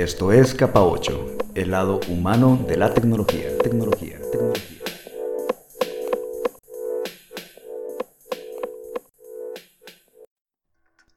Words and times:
Esto 0.00 0.32
es 0.32 0.54
Capa 0.54 0.82
8, 0.82 1.36
el 1.56 1.72
lado 1.72 2.00
humano 2.08 2.64
de 2.66 2.78
la 2.78 2.94
tecnología. 2.94 3.58
Tecnología, 3.58 4.18
tecnología. 4.32 4.78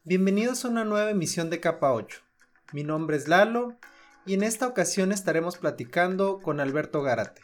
Bienvenidos 0.04 0.62
a 0.62 0.68
una 0.68 0.84
nueva 0.84 1.08
emisión 1.08 1.48
de 1.48 1.60
Capa 1.60 1.94
8. 1.94 2.20
Mi 2.74 2.84
nombre 2.84 3.16
es 3.16 3.26
Lalo 3.26 3.78
y 4.26 4.34
en 4.34 4.42
esta 4.42 4.66
ocasión 4.66 5.12
estaremos 5.12 5.56
platicando 5.56 6.40
con 6.40 6.60
Alberto 6.60 7.00
Gárate. 7.00 7.40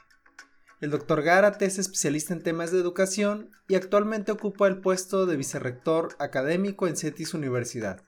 El 0.82 0.91
doctor 0.91 1.22
Gárate 1.22 1.64
es 1.64 1.79
especialista 1.79 2.34
en 2.34 2.43
temas 2.43 2.70
de 2.70 2.80
educación 2.80 3.48
y 3.66 3.77
actualmente 3.77 4.30
ocupa 4.30 4.66
el 4.66 4.82
puesto 4.82 5.25
de 5.25 5.38
vicerrector 5.38 6.16
académico 6.18 6.86
en 6.86 6.98
CETIS 6.98 7.32
Universidad. 7.32 8.02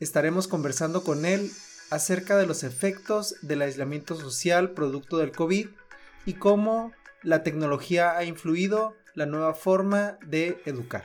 Estaremos 0.00 0.48
conversando 0.48 1.04
con 1.04 1.26
él 1.26 1.50
acerca 1.90 2.36
de 2.36 2.46
los 2.46 2.64
efectos 2.64 3.36
del 3.42 3.62
aislamiento 3.62 4.14
social 4.16 4.70
producto 4.70 5.18
del 5.18 5.32
COVID 5.32 5.68
y 6.26 6.32
cómo 6.34 6.92
la 7.22 7.42
tecnología 7.42 8.16
ha 8.16 8.24
influido 8.24 8.94
la 9.14 9.26
nueva 9.26 9.54
forma 9.54 10.18
de 10.26 10.60
educar. 10.64 11.04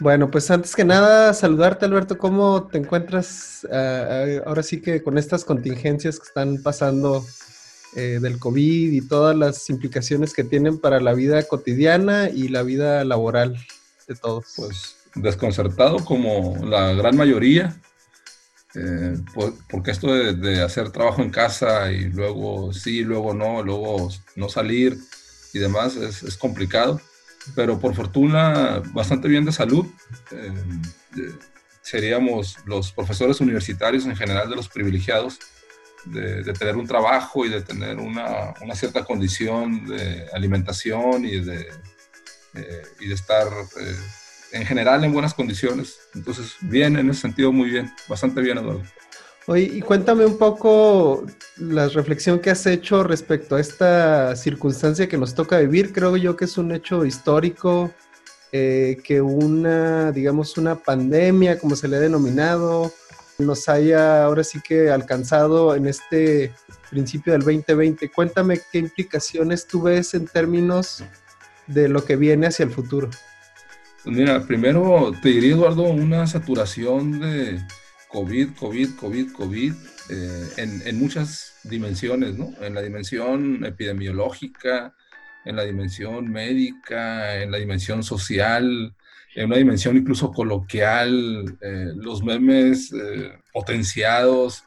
Bueno, 0.00 0.30
pues 0.30 0.50
antes 0.50 0.74
que 0.74 0.84
nada, 0.84 1.32
saludarte 1.34 1.84
Alberto, 1.84 2.18
¿cómo 2.18 2.66
te 2.66 2.78
encuentras 2.78 3.66
uh, 3.70 4.42
ahora 4.46 4.62
sí 4.62 4.80
que 4.80 5.02
con 5.02 5.18
estas 5.18 5.44
contingencias 5.44 6.18
que 6.18 6.26
están 6.26 6.62
pasando 6.62 7.24
eh, 7.94 8.18
del 8.20 8.38
COVID 8.38 8.92
y 8.92 9.06
todas 9.06 9.36
las 9.36 9.68
implicaciones 9.68 10.32
que 10.32 10.44
tienen 10.44 10.78
para 10.78 10.98
la 10.98 11.12
vida 11.12 11.42
cotidiana 11.42 12.30
y 12.30 12.48
la 12.48 12.62
vida 12.62 13.04
laboral 13.04 13.56
de 14.08 14.14
todos? 14.14 14.46
Pues 14.56 14.96
desconcertado 15.14 15.98
como 15.98 16.56
la 16.64 16.94
gran 16.94 17.16
mayoría, 17.16 17.76
eh, 18.74 19.16
porque 19.68 19.90
esto 19.90 20.14
de, 20.14 20.62
hacer 20.62 20.90
trabajo 20.90 21.22
en 21.22 21.30
casa 21.30 21.92
y 21.92 22.04
luego 22.04 22.72
sí, 22.72 23.02
luego 23.02 23.34
no, 23.34 23.62
luego 23.62 24.08
no 24.36 24.48
salir 24.48 24.98
y 25.52 25.58
demás 25.58 25.96
es, 25.96 26.22
es 26.22 26.36
complicado, 26.36 27.00
pero 27.54 27.78
por 27.78 27.94
fortuna 27.94 28.82
bastante 28.92 29.28
bien 29.28 29.44
de 29.44 29.52
salud. 29.52 29.86
Eh, 30.30 30.52
seríamos 31.82 32.56
los 32.64 32.92
profesores 32.92 33.40
universitarios 33.40 34.06
en 34.06 34.16
general 34.16 34.48
de 34.48 34.56
los 34.56 34.68
privilegiados 34.68 35.38
de, 36.04 36.52
tener 36.54 36.76
un 36.76 36.86
trabajo 36.86 37.44
y 37.44 37.48
de 37.48 37.62
tener 37.62 37.98
una, 37.98 38.54
una 38.60 38.74
cierta 38.74 39.04
condición 39.04 39.86
de 39.86 40.26
alimentación 40.32 41.24
y 41.24 41.40
de, 41.40 41.68
eh, 42.54 42.82
y 43.00 43.08
de 43.08 43.14
estar 43.14 43.48
en 44.52 44.64
general 44.66 45.04
en 45.04 45.12
buenas 45.12 45.34
condiciones. 45.34 45.98
Entonces, 46.14 46.56
bien, 46.60 46.96
en 46.96 47.10
ese 47.10 47.22
sentido, 47.22 47.52
muy 47.52 47.70
bien, 47.70 47.90
bastante 48.08 48.40
bien, 48.40 48.58
Eduardo. 48.58 48.82
Oye, 49.46 49.64
y 49.64 49.80
cuéntame 49.80 50.24
un 50.24 50.38
poco 50.38 51.26
la 51.56 51.88
reflexión 51.88 52.38
que 52.38 52.50
has 52.50 52.64
hecho 52.66 53.02
respecto 53.02 53.56
a 53.56 53.60
esta 53.60 54.36
circunstancia 54.36 55.08
que 55.08 55.18
nos 55.18 55.34
toca 55.34 55.58
vivir. 55.58 55.92
Creo 55.92 56.16
yo 56.16 56.36
que 56.36 56.44
es 56.44 56.56
un 56.58 56.70
hecho 56.70 57.04
histórico, 57.04 57.90
eh, 58.52 58.98
que 59.02 59.20
una, 59.20 60.12
digamos, 60.12 60.56
una 60.58 60.76
pandemia, 60.76 61.58
como 61.58 61.74
se 61.74 61.88
le 61.88 61.96
ha 61.96 62.00
denominado, 62.00 62.92
nos 63.38 63.68
haya 63.68 64.22
ahora 64.24 64.44
sí 64.44 64.60
que 64.60 64.90
alcanzado 64.90 65.74
en 65.74 65.88
este 65.88 66.54
principio 66.90 67.32
del 67.32 67.42
2020. 67.42 68.10
Cuéntame 68.12 68.60
qué 68.70 68.78
implicaciones 68.78 69.66
tú 69.66 69.82
ves 69.82 70.14
en 70.14 70.26
términos 70.26 71.02
de 71.66 71.88
lo 71.88 72.04
que 72.04 72.14
viene 72.14 72.46
hacia 72.46 72.64
el 72.64 72.70
futuro. 72.70 73.10
Mira, 74.04 74.40
primero 74.44 75.12
te 75.22 75.28
diría, 75.28 75.52
Eduardo, 75.52 75.82
una 75.84 76.26
saturación 76.26 77.20
de 77.20 77.60
COVID, 78.08 78.48
COVID, 78.58 78.96
COVID, 78.96 79.32
COVID 79.32 79.72
eh, 80.10 80.48
en, 80.56 80.98
muchas 80.98 81.60
dimensiones, 81.62 82.36
¿no? 82.36 82.52
En 82.60 82.74
la 82.74 82.82
dimensión 82.82 83.64
epidemiológica, 83.64 84.92
en 85.44 85.54
la 85.54 85.62
dimensión 85.62 86.30
médica, 86.32 87.42
en 87.42 87.52
la 87.52 87.58
dimensión 87.58 88.02
social, 88.02 88.92
en 89.36 89.46
una 89.46 89.56
dimensión 89.56 89.96
incluso 89.96 90.32
coloquial, 90.32 91.56
eh, 91.60 91.92
los 91.94 92.24
memes 92.24 92.92
eh, 92.92 93.38
potenciados. 93.52 94.64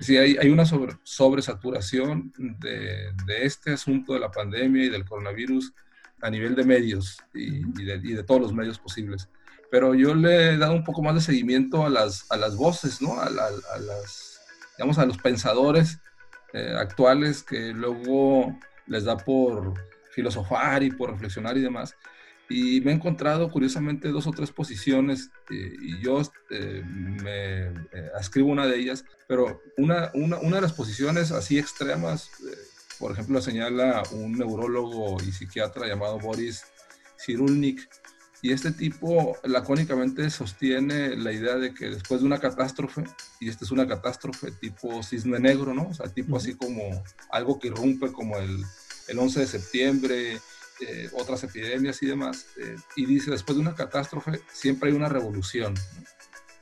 Sí, 0.00 0.16
hay, 0.16 0.38
hay 0.40 0.48
una 0.48 0.64
sobre, 0.64 0.94
sobresaturación 1.02 2.32
de, 2.38 3.12
de 3.26 3.44
este 3.44 3.72
asunto 3.72 4.14
de 4.14 4.20
la 4.20 4.30
pandemia 4.30 4.84
y 4.84 4.88
del 4.88 5.04
coronavirus 5.04 5.74
a 6.20 6.30
nivel 6.30 6.54
de 6.54 6.64
medios 6.64 7.18
y, 7.34 7.62
de, 7.84 8.22
todos 8.24 8.40
los 8.40 8.52
medios 8.52 8.78
posibles. 8.78 9.28
Pero 9.70 9.94
yo 9.94 10.14
le 10.14 10.54
he 10.54 10.56
dado 10.56 10.72
un 10.72 10.84
poco 10.84 11.02
más 11.02 11.14
de 11.14 11.20
seguimiento 11.20 11.84
a 11.84 11.90
las, 11.90 12.30
a 12.30 12.36
las 12.36 12.56
voces, 12.56 13.02
¿no? 13.02 13.20
A, 13.20 13.28
las, 13.28 14.40
digamos, 14.76 14.98
a 14.98 15.06
los 15.06 15.18
pensadores 15.18 15.98
eh, 16.54 16.74
actuales 16.78 17.42
que 17.42 17.72
luego 17.72 18.58
les 18.86 19.04
da 19.04 19.16
por 19.16 19.74
filosofar 20.12 20.82
y 20.82 20.90
por 20.90 21.10
reflexionar 21.10 21.56
y 21.58 21.62
demás. 21.62 21.94
Y 22.50 22.80
me 22.80 22.92
he 22.92 22.94
encontrado 22.94 23.50
curiosamente 23.50 24.08
dos 24.08 24.26
o 24.26 24.30
tres 24.30 24.50
posiciones 24.50 25.30
eh, 25.50 25.74
y 25.82 26.02
yo 26.02 26.22
eh, 26.50 26.82
me 26.82 27.70
ascribo 28.18 28.48
una 28.48 28.66
de 28.66 28.78
ellas, 28.78 29.04
pero 29.26 29.60
una, 29.76 30.10
una, 30.14 30.38
una, 30.38 30.56
de 30.56 30.62
las 30.62 30.72
posiciones 30.72 31.30
así 31.30 31.58
extremas 31.58 32.30
por 32.98 33.12
ejemplo, 33.12 33.40
señala 33.40 34.02
un 34.12 34.32
neurólogo 34.32 35.16
y 35.22 35.32
psiquiatra 35.32 35.86
llamado 35.86 36.18
Boris 36.18 36.64
Cyrulnik, 37.24 37.88
y 38.40 38.52
este 38.52 38.70
tipo 38.70 39.36
lacónicamente 39.42 40.30
sostiene 40.30 41.16
la 41.16 41.32
idea 41.32 41.56
de 41.56 41.74
que 41.74 41.90
después 41.90 42.20
de 42.20 42.26
una 42.26 42.38
catástrofe, 42.38 43.02
y 43.40 43.48
esta 43.48 43.64
es 43.64 43.72
una 43.72 43.88
catástrofe 43.88 44.52
tipo 44.52 45.02
cisne 45.02 45.40
negro, 45.40 45.74
¿no? 45.74 45.88
O 45.88 45.94
sea, 45.94 46.06
tipo 46.06 46.36
así 46.36 46.54
como 46.54 47.02
algo 47.30 47.58
que 47.58 47.68
irrumpe 47.68 48.12
como 48.12 48.36
el, 48.36 48.64
el 49.08 49.18
11 49.18 49.40
de 49.40 49.46
septiembre, 49.46 50.40
eh, 50.80 51.10
otras 51.14 51.42
epidemias 51.42 52.00
y 52.02 52.06
demás, 52.06 52.46
eh, 52.58 52.76
y 52.94 53.06
dice, 53.06 53.32
después 53.32 53.56
de 53.56 53.62
una 53.62 53.74
catástrofe 53.74 54.40
siempre 54.52 54.90
hay 54.90 54.96
una 54.96 55.08
revolución. 55.08 55.74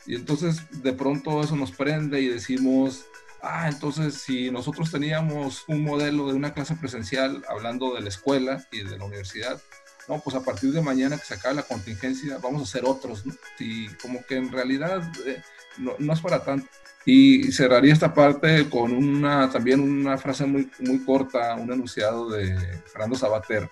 Y 0.07 0.15
entonces 0.15 0.63
de 0.83 0.93
pronto 0.95 1.43
eso 1.43 1.57
nos 1.57 1.73
prende 1.73 2.23
y 2.23 2.29
decimos, 2.29 3.05
ah, 3.47 3.69
entonces 3.69 4.15
si 4.15 4.51
nosotros 4.51 4.91
teníamos 4.91 5.65
un 5.69 5.83
modelo 5.83 6.29
de 6.29 6.35
una 6.35 6.53
clase 6.53 6.77
presencial 6.77 7.45
hablando 7.49 7.95
de 7.95 8.01
la 8.01 8.09
escuela 8.09 8.67
y 8.71 8.83
de 8.83 8.99
la 8.99 9.05
universidad, 9.05 9.61
no, 10.09 10.21
pues 10.21 10.37
a 10.37 10.43
partir 10.43 10.73
de 10.73 10.81
mañana 10.81 11.17
que 11.19 11.25
se 11.25 11.35
acabe 11.35 11.57
la 11.57 11.63
contingencia 11.63 12.39
vamos 12.43 12.61
a 12.61 12.65
hacer 12.65 12.85
otros, 12.85 13.27
¿no? 13.27 13.35
Y 13.59 13.89
como 13.97 14.25
que 14.25 14.37
en 14.37 14.53
realidad 14.53 15.03
eh, 15.27 15.43
no, 15.79 15.95
no, 15.99 16.13
es 16.13 16.21
para 16.21 16.45
tanto. 16.45 16.69
Y 17.05 17.53
cerraría 17.53 17.93
esta 17.93 18.13
parte 18.13 18.69
con 18.69 18.93
una, 18.93 19.51
también 19.51 19.81
una 19.81 20.19
frase 20.19 20.45
muy, 20.45 20.71
muy 20.81 21.05
corta, 21.05 21.55
un 21.55 21.73
enunciado 21.73 22.31
de 22.31 22.57
Fernando 22.87 23.17
Sabater, 23.17 23.69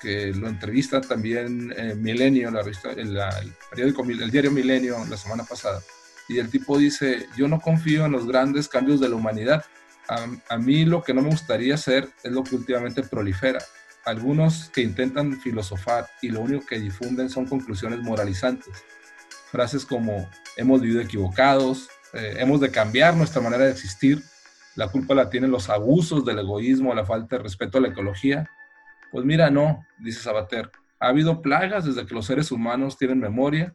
que 0.00 0.32
lo 0.34 0.48
entrevista 0.48 1.00
también 1.00 1.72
en 1.76 2.02
Milenio, 2.02 2.50
la 2.50 2.62
revista, 2.62 2.90
el, 2.90 3.16
periódico, 3.70 4.02
el 4.02 4.30
diario 4.30 4.50
Milenio 4.50 5.04
la 5.08 5.16
semana 5.16 5.44
pasada 5.44 5.80
y 6.28 6.38
el 6.38 6.50
tipo 6.50 6.78
dice, 6.78 7.28
yo 7.36 7.48
no 7.48 7.60
confío 7.60 8.06
en 8.06 8.12
los 8.12 8.26
grandes 8.26 8.68
cambios 8.68 9.00
de 9.00 9.08
la 9.08 9.16
humanidad. 9.16 9.64
A, 10.08 10.56
mí 10.56 10.84
lo 10.84 11.02
que 11.02 11.12
no 11.12 11.22
me 11.22 11.30
gustaría 11.30 11.74
hacer 11.74 12.08
es 12.22 12.32
lo 12.32 12.44
que 12.44 12.56
últimamente 12.56 13.02
prolifera. 13.02 13.60
Algunos 14.04 14.70
que 14.70 14.82
intentan 14.82 15.40
filosofar 15.40 16.06
y 16.22 16.28
lo 16.28 16.40
único 16.40 16.64
que 16.64 16.78
difunden 16.78 17.28
son 17.28 17.46
conclusiones 17.46 18.00
moralizantes. 18.00 18.84
Frases 19.50 19.84
como 19.84 20.28
hemos 20.56 20.80
vivido 20.80 21.00
equivocados, 21.00 21.88
eh, 22.12 22.36
hemos 22.38 22.60
de 22.60 22.70
cambiar 22.70 23.16
nuestra 23.16 23.42
manera 23.42 23.64
de 23.64 23.72
existir, 23.72 24.22
la 24.76 24.88
culpa 24.88 25.14
la 25.14 25.30
tienen 25.30 25.50
los 25.50 25.70
abusos 25.70 26.24
del 26.24 26.38
egoísmo, 26.38 26.94
la 26.94 27.04
falta 27.04 27.36
de 27.36 27.42
respeto 27.42 27.78
a 27.78 27.80
la 27.80 27.88
ecología. 27.88 28.48
Pues 29.10 29.24
mira, 29.24 29.50
no, 29.50 29.84
dice 29.98 30.20
Sabater, 30.20 30.70
ha 31.00 31.08
habido 31.08 31.40
plagas 31.40 31.84
desde 31.84 32.06
que 32.06 32.14
los 32.14 32.26
seres 32.26 32.52
humanos 32.52 32.96
tienen 32.96 33.18
memoria 33.18 33.74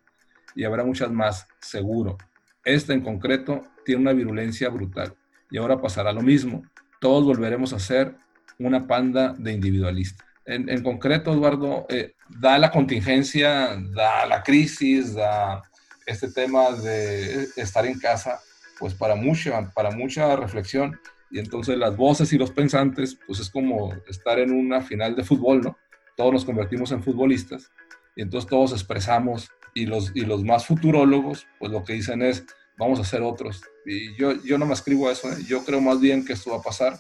y 0.55 0.63
habrá 0.63 0.83
muchas 0.83 1.11
más, 1.11 1.47
seguro. 1.59 2.17
Esta 2.63 2.93
en 2.93 3.01
concreto 3.01 3.63
tiene 3.85 4.01
una 4.01 4.13
virulencia 4.13 4.69
brutal. 4.69 5.13
Y 5.49 5.57
ahora 5.57 5.81
pasará 5.81 6.11
lo 6.11 6.21
mismo. 6.21 6.63
Todos 6.99 7.25
volveremos 7.25 7.73
a 7.73 7.79
ser 7.79 8.15
una 8.59 8.87
panda 8.87 9.33
de 9.37 9.53
individualistas. 9.53 10.25
En, 10.45 10.83
concreto, 10.83 11.31
Eduardo, 11.31 11.85
eh, 11.89 12.15
da 12.27 12.57
la 12.57 12.71
contingencia, 12.71 13.77
da 13.93 14.25
la 14.25 14.43
crisis, 14.43 15.13
da 15.13 15.61
este 16.05 16.31
tema 16.31 16.71
de 16.71 17.47
estar 17.55 17.85
en 17.85 17.97
casa, 17.99 18.39
pues 18.79 18.93
para 18.93 19.15
mucha, 19.15 19.71
para 19.71 19.91
mucha 19.91 20.35
reflexión. 20.35 20.99
Y 21.29 21.39
entonces 21.39 21.77
las 21.77 21.95
voces 21.95 22.33
y 22.33 22.37
los 22.37 22.51
pensantes, 22.51 23.17
pues 23.25 23.39
es 23.39 23.49
como 23.49 23.93
estar 24.09 24.39
en 24.39 24.51
una 24.51 24.81
final 24.81 25.15
de 25.15 25.23
fútbol, 25.23 25.61
¿no? 25.61 25.77
Todos 26.17 26.33
nos 26.33 26.45
convertimos 26.45 26.91
en 26.91 27.01
futbolistas 27.01 27.71
y 28.15 28.21
entonces 28.21 28.49
todos 28.49 28.73
expresamos 28.73 29.49
y 29.73 29.85
los, 29.85 30.11
y 30.15 30.21
los 30.21 30.43
más 30.43 30.65
futurólogos, 30.65 31.47
pues 31.59 31.71
lo 31.71 31.83
que 31.83 31.93
dicen 31.93 32.21
es, 32.21 32.43
vamos 32.77 32.99
a 32.99 33.03
hacer 33.03 33.21
otros. 33.21 33.61
Y 33.85 34.15
yo, 34.17 34.33
yo 34.43 34.57
no 34.57 34.65
me 34.65 34.73
escribo 34.73 35.07
a 35.07 35.11
eso, 35.11 35.31
¿eh? 35.31 35.37
yo 35.47 35.63
creo 35.63 35.81
más 35.81 35.99
bien 35.99 36.25
que 36.25 36.33
esto 36.33 36.51
va 36.51 36.57
a 36.57 36.61
pasar. 36.61 36.99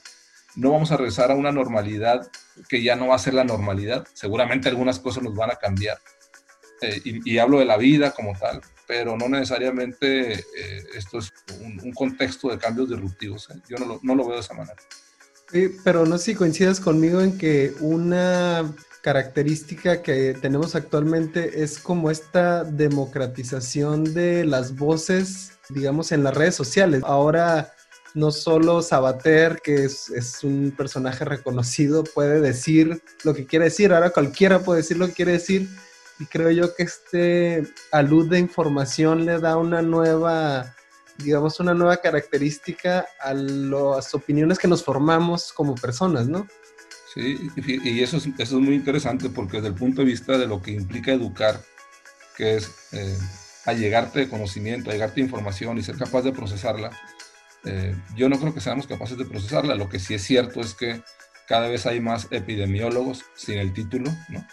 No 0.55 0.71
vamos 0.71 0.91
a 0.91 0.97
regresar 0.97 1.31
a 1.31 1.35
una 1.35 1.51
normalidad 1.51 2.29
que 2.67 2.83
ya 2.83 2.95
no 2.95 3.07
va 3.07 3.15
a 3.15 3.19
ser 3.19 3.33
la 3.33 3.43
normalidad. 3.43 4.05
Seguramente 4.13 4.69
algunas 4.69 4.99
cosas 4.99 5.23
nos 5.23 5.35
van 5.35 5.51
a 5.51 5.55
cambiar. 5.55 5.97
Eh, 6.81 7.01
y, 7.03 7.37
hablo 7.37 7.59
de 7.59 7.65
la 7.65 7.77
vida 7.77 8.11
como 8.11 8.33
tal, 8.37 8.59
pero 8.87 9.15
no 9.15 9.29
necesariamente 9.29 10.33
eh, 10.33 10.83
esto 10.95 11.19
es 11.19 11.31
un, 11.59 11.93
contexto 11.93 12.49
de 12.49 12.57
cambios 12.57 12.89
disruptivos. 12.89 13.49
¿eh? 13.51 13.59
Yo 13.69 13.77
no 13.77 13.85
lo, 13.85 13.99
no 14.01 14.15
lo, 14.15 14.25
veo 14.25 14.33
de 14.33 14.41
esa 14.41 14.55
manera. 14.55 14.75
pero 15.83 16.07
no 16.07 16.17
sé 16.17 16.31
si 16.31 16.35
coincidas 16.35 16.79
conmigo 16.79 17.21
en 17.21 17.37
que 17.37 17.71
una 17.81 18.73
característica 19.01 20.01
que 20.01 20.35
tenemos 20.39 20.75
actualmente 20.75 21.63
es 21.63 21.79
como 21.79 22.11
esta 22.11 22.63
democratización 22.63 24.13
de 24.13 24.45
las 24.45 24.75
voces, 24.75 25.53
digamos, 25.69 26.11
en 26.11 26.23
las 26.23 26.35
redes 26.35 26.55
sociales. 26.55 27.01
Ahora 27.05 27.73
no 28.13 28.31
solo 28.31 28.81
Sabater, 28.81 29.59
que 29.63 29.85
es, 29.85 30.09
es, 30.09 30.43
un 30.43 30.73
personaje 30.77 31.25
reconocido, 31.25 32.03
puede 32.03 32.41
decir 32.41 33.01
lo 33.23 33.33
que 33.33 33.45
quiere 33.45 33.65
decir, 33.65 33.93
ahora 33.93 34.09
cualquiera 34.09 34.59
puede 34.59 34.81
decir 34.81 34.97
lo 34.97 35.07
que 35.07 35.13
quiere 35.13 35.31
decir, 35.33 35.69
y 36.19 36.25
creo 36.25 36.51
yo 36.51 36.75
que 36.75 36.83
este 36.83 37.63
alud 37.91 38.29
de 38.29 38.37
información 38.37 39.25
le 39.25 39.39
da 39.39 39.57
una 39.57 39.81
nueva, 39.81 40.75
digamos, 41.17 41.59
una 41.59 41.73
nueva 41.73 41.97
característica 41.97 43.07
a 43.19 43.33
las 43.33 44.13
opiniones 44.13 44.59
que 44.59 44.67
nos 44.67 44.83
formamos 44.83 45.51
como 45.51 45.73
personas, 45.73 46.27
¿no? 46.27 46.47
Sí, 47.13 47.49
y 47.65 48.01
eso 48.01 48.17
es, 48.17 48.27
eso 48.37 48.57
es 48.57 48.63
muy 48.63 48.75
interesante 48.75 49.29
porque 49.29 49.57
desde 49.57 49.67
el 49.69 49.75
punto 49.75 50.01
de 50.01 50.07
vista 50.07 50.37
de 50.37 50.47
lo 50.47 50.61
que 50.61 50.71
implica 50.71 51.11
educar, 51.11 51.59
que 52.37 52.55
es 52.55 52.71
eh, 52.93 53.17
allegarte 53.65 54.19
de 54.19 54.29
conocimiento, 54.29 54.89
allegarte 54.89 55.15
de 55.15 55.25
información 55.25 55.77
y 55.77 55.83
ser 55.83 55.97
capaz 55.97 56.21
de 56.21 56.31
procesarla, 56.31 56.91
eh, 57.65 57.95
yo 58.15 58.29
no 58.29 58.39
creo 58.39 58.53
que 58.53 58.61
seamos 58.61 58.87
capaces 58.87 59.17
de 59.17 59.25
procesarla. 59.25 59.75
Lo 59.75 59.89
que 59.89 59.99
sí 59.99 60.13
es 60.13 60.23
cierto 60.23 60.61
es 60.61 60.73
que 60.73 61.01
cada 61.47 61.67
vez 61.67 61.85
hay 61.85 61.99
más 61.99 62.29
epidemiólogos 62.31 63.25
sin 63.35 63.57
el 63.57 63.73
título, 63.73 64.09
¿no? 64.29 64.47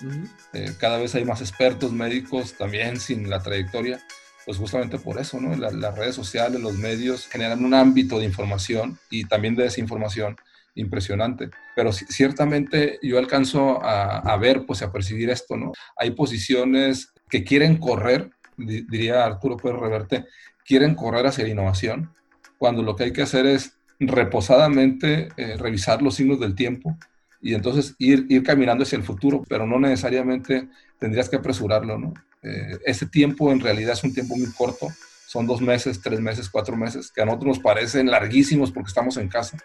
Eh, 0.53 0.73
cada 0.81 0.99
vez 0.99 1.15
hay 1.15 1.25
más 1.25 1.41
expertos 1.41 1.93
médicos 1.93 2.55
también 2.55 2.99
sin 2.99 3.31
la 3.31 3.41
trayectoria, 3.41 4.01
pues 4.45 4.59
justamente 4.59 4.99
por 4.99 5.21
eso, 5.21 5.41
¿no? 5.41 5.55
las 5.55 5.95
redes 5.95 6.17
sociales, 6.17 6.61
los 6.61 6.75
medios 6.75 7.29
generan 7.29 7.65
un 7.65 7.75
ámbito 7.75 8.19
de 8.19 8.25
información 8.25 8.99
y 9.11 9.27
también 9.27 9.55
de 9.55 9.65
desinformación 9.65 10.37
impresionante. 10.79 11.51
Pero 11.77 11.93
ciertamente 11.93 12.99
yo 13.03 13.19
alcanzo 13.19 13.81
a, 13.83 14.37
ver, 14.39 14.65
pues 14.67 14.83
a 14.83 14.93
percibir 14.93 15.31
esto, 15.31 15.57
¿no? 15.57 15.73
Hay 15.97 16.13
posiciones 16.13 17.13
que 17.29 17.45
quieren 17.45 17.77
correr, 17.77 18.31
diría 18.57 19.25
Arturo 19.25 19.57
Pérez 19.57 19.81
Reverte, 19.81 20.25
quieren 20.65 20.95
correr 20.95 21.27
hacia 21.27 21.45
la 21.45 21.51
innovación, 21.51 22.13
cuando 22.59 22.83
lo 22.83 22.97
que 22.97 23.05
hay 23.05 23.13
que 23.13 23.23
hacer 23.23 23.47
es 23.47 23.79
reposadamente 24.01 25.29
eh, 25.37 25.57
revisar 25.57 26.03
los 26.03 26.15
signos 26.15 26.41
del 26.41 26.55
tiempo 26.55 26.97
y 27.41 27.55
entonces 27.55 27.95
ir, 27.99 28.43
caminando 28.43 28.83
hacia 28.83 28.97
el 28.97 29.05
futuro, 29.05 29.45
pero 29.49 29.67
no 29.67 29.79
necesariamente 29.79 30.69
tendrías 30.99 31.29
que 31.29 31.37
apresurarlo, 31.37 31.99
¿no? 31.99 32.15
Eh, 32.43 32.79
ese 32.85 33.07
tiempo 33.07 33.51
en 33.53 33.61
realidad 33.61 33.93
es 33.93 34.05
un 34.05 34.15
tiempo 34.15 34.37
muy 34.37 34.51
corto, 34.53 34.89
son 35.27 35.47
dos 35.47 35.61
meses, 35.61 36.01
tres 36.01 36.21
meses, 36.21 36.49
cuatro 36.49 36.77
meses, 36.77 37.11
que 37.13 37.21
a 37.21 37.25
nosotros 37.25 37.57
nos 37.57 37.59
parecen 37.59 38.11
larguísimos 38.11 38.71
porque 38.73 38.89
estamos 38.89 39.17
en 39.17 39.29
casa, 39.29 39.59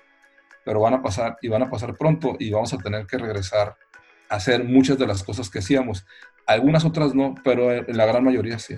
pero 0.65 0.79
van 0.79 0.93
a 0.93 1.01
pasar 1.01 1.37
y 1.41 1.47
van 1.47 1.63
a 1.63 1.69
pasar 1.69 1.97
pronto 1.97 2.35
y 2.39 2.51
vamos 2.51 2.73
a 2.73 2.77
tener 2.77 3.05
que 3.05 3.17
regresar 3.17 3.75
a 4.29 4.35
hacer 4.35 4.63
muchas 4.63 4.97
de 4.97 5.07
las 5.07 5.23
cosas 5.23 5.49
que 5.49 5.59
hacíamos. 5.59 6.05
Algunas 6.45 6.85
otras 6.85 7.13
no, 7.13 7.35
pero 7.43 7.71
en 7.71 7.97
la 7.97 8.05
gran 8.05 8.23
mayoría 8.23 8.59
sí. 8.59 8.75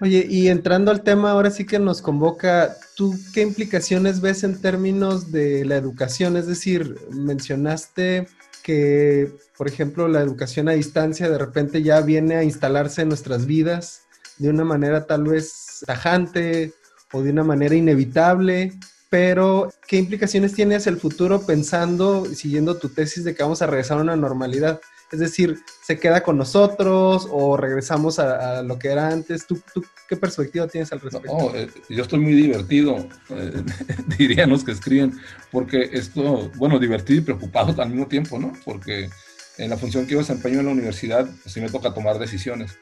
Oye, 0.00 0.26
y 0.28 0.48
entrando 0.48 0.90
al 0.90 1.02
tema, 1.02 1.30
ahora 1.30 1.50
sí 1.50 1.64
que 1.64 1.78
nos 1.78 2.02
convoca, 2.02 2.74
¿tú 2.96 3.14
qué 3.32 3.42
implicaciones 3.42 4.20
ves 4.20 4.42
en 4.42 4.60
términos 4.60 5.30
de 5.30 5.64
la 5.64 5.76
educación? 5.76 6.36
Es 6.36 6.48
decir, 6.48 6.96
mencionaste 7.10 8.26
que, 8.64 9.32
por 9.56 9.68
ejemplo, 9.68 10.08
la 10.08 10.20
educación 10.20 10.68
a 10.68 10.72
distancia 10.72 11.30
de 11.30 11.38
repente 11.38 11.82
ya 11.82 12.00
viene 12.00 12.34
a 12.34 12.42
instalarse 12.42 13.02
en 13.02 13.08
nuestras 13.08 13.46
vidas 13.46 14.02
de 14.38 14.48
una 14.48 14.64
manera 14.64 15.06
tal 15.06 15.24
vez 15.24 15.84
tajante 15.86 16.72
o 17.12 17.22
de 17.22 17.30
una 17.30 17.44
manera 17.44 17.76
inevitable, 17.76 18.72
pero 19.14 19.72
¿qué 19.86 19.96
implicaciones 19.96 20.54
tiene 20.54 20.74
hacia 20.74 20.90
el 20.90 20.96
futuro 20.96 21.46
pensando, 21.46 22.24
siguiendo 22.24 22.78
tu 22.78 22.88
tesis 22.88 23.22
de 23.22 23.32
que 23.32 23.44
vamos 23.44 23.62
a 23.62 23.68
regresar 23.68 23.98
a 23.98 24.00
una 24.00 24.16
normalidad? 24.16 24.80
Es 25.12 25.20
decir, 25.20 25.60
¿se 25.84 26.00
queda 26.00 26.24
con 26.24 26.36
nosotros 26.36 27.28
o 27.30 27.56
regresamos 27.56 28.18
a, 28.18 28.60
lo 28.64 28.76
que 28.76 28.88
era 28.88 29.06
antes? 29.06 29.46
¿Tú, 29.46 29.62
qué 30.08 30.16
perspectiva 30.16 30.66
tienes 30.66 30.92
al 30.92 31.00
respecto? 31.00 31.54
Eh, 31.54 31.68
yo 31.90 32.02
estoy 32.02 32.18
muy 32.18 32.34
divertido, 32.34 33.06
eh, 33.28 33.62
dirían 34.18 34.50
los 34.50 34.64
que 34.64 34.72
escriben, 34.72 35.16
porque 35.52 35.90
esto, 35.92 36.50
bueno, 36.56 36.80
divertido 36.80 37.20
y 37.20 37.22
preocupado 37.22 37.80
al 37.80 37.90
mismo 37.90 38.08
tiempo, 38.08 38.40
¿no? 38.40 38.52
Porque 38.64 39.10
en 39.58 39.70
la 39.70 39.76
función 39.76 40.06
que 40.06 40.14
yo 40.14 40.18
desempeño 40.18 40.58
en 40.58 40.66
la 40.66 40.72
universidad, 40.72 41.24
pues 41.40 41.54
sí 41.54 41.60
me 41.60 41.70
toca 41.70 41.94
tomar 41.94 42.18
decisiones 42.18 42.76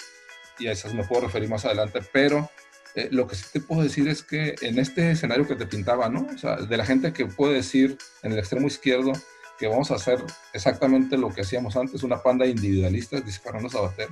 y 0.59 0.69
a 0.69 0.73
esas 0.73 0.95
me 0.95 1.05
puedo 1.05 1.27
referir 1.27 1.51
más 1.51 1.67
adelante, 1.67 2.01
pero 2.11 2.49
eh, 2.95 3.09
lo 3.11 3.27
que 3.27 3.37
sí 3.37 3.45
te 3.53 3.61
puedo 3.61 3.83
decir 3.83 4.09
es 4.09 4.23
que 4.23 4.55
en 4.61 4.79
este 4.79 5.11
escenario 5.11 5.47
que 5.47 5.57
te 5.57 5.67
pintaba, 5.67 6.09
¿no? 6.09 6.27
De 6.69 6.77
la 6.77 6.85
gente 6.85 7.13
que 7.13 7.27
puede 7.27 7.55
decir 7.55 7.97
en 8.23 8.33
el 8.33 8.39
extremo 8.39 8.67
izquierdo, 8.67 9.13
que 9.59 9.67
vamos 9.67 9.91
a 9.91 9.95
hacer 9.95 10.23
exactamente 10.53 11.17
lo 11.17 11.31
que 11.31 11.43
hacíamos 11.43 11.77
antes, 11.77 12.03
una 12.03 12.23
panda 12.23 12.45
de 12.45 12.51
individualistas, 12.51 13.25
dice 13.25 13.41
Fernando 13.41 13.71
Sabater, 13.71 14.09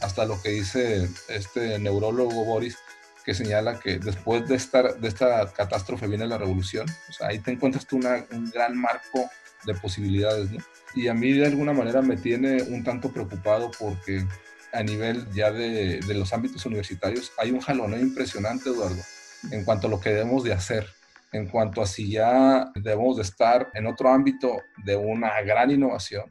hasta 0.00 0.24
lo 0.24 0.40
que 0.40 0.50
dice 0.50 1.08
este 1.28 1.78
neurólogo 1.78 2.44
Boris, 2.44 2.78
que 3.24 3.34
señala 3.34 3.78
que 3.78 3.98
después 3.98 4.48
de 4.48 4.56
esta, 4.56 4.94
de 4.94 5.08
esta 5.08 5.52
catástrofe 5.52 6.06
viene 6.06 6.26
la 6.26 6.38
revolución. 6.38 6.86
O 7.10 7.12
sea, 7.12 7.28
ahí 7.28 7.40
te 7.40 7.50
encuentras 7.50 7.86
tú 7.86 7.96
un 7.96 8.50
gran 8.50 8.76
marco 8.76 9.28
de 9.66 9.74
posibilidades. 9.74 10.48
Y 10.94 11.08
a 11.08 11.14
mí 11.14 11.32
de 11.32 11.46
alguna 11.46 11.72
manera 11.72 12.00
me 12.00 12.16
tiene 12.16 12.62
un 12.62 12.82
tanto 12.84 13.10
preocupado 13.12 13.70
porque 13.78 14.24
a 14.72 14.82
nivel 14.82 15.30
ya 15.32 15.50
de, 15.50 16.00
los 16.14 16.32
ámbitos 16.32 16.64
universitarios 16.66 17.32
hay 17.38 17.50
un 17.50 17.60
jaloneo 17.60 18.00
impresionante, 18.00 18.70
Eduardo, 18.70 19.02
en 19.50 19.64
cuanto 19.64 19.86
a 19.86 19.90
lo 19.90 20.00
que 20.00 20.10
debemos 20.10 20.44
de 20.44 20.52
hacer 20.52 20.86
en 21.32 21.46
cuanto 21.46 21.82
a 21.82 21.86
si 21.86 22.10
ya 22.10 22.70
debemos 22.74 23.16
de 23.16 23.22
estar 23.22 23.70
en 23.74 23.86
otro 23.86 24.10
ámbito 24.10 24.62
de 24.84 24.96
una 24.96 25.40
gran 25.42 25.70
innovación 25.70 26.24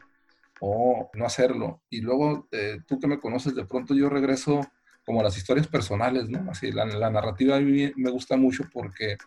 o 0.59 1.09
no 1.13 1.25
hacerlo. 1.25 1.81
Y 1.89 2.01
luego, 2.01 2.47
eh, 2.51 2.79
tú 2.87 2.99
que 2.99 3.07
me 3.07 3.19
conoces, 3.19 3.53
de 3.53 3.65
pronto 3.65 3.93
yo 3.93 4.09
regreso 4.09 4.61
como 5.05 5.21
a 5.21 5.23
las 5.23 5.37
historias 5.37 5.67
personales, 5.67 6.29
¿no? 6.29 6.49
Así, 6.51 6.71
la, 6.71 6.85
narrativa 6.85 7.55
a 7.55 7.59
mí 7.59 7.91
me 7.95 8.09
gusta 8.09 8.35
mucho 8.35 8.63
porque 8.73 9.17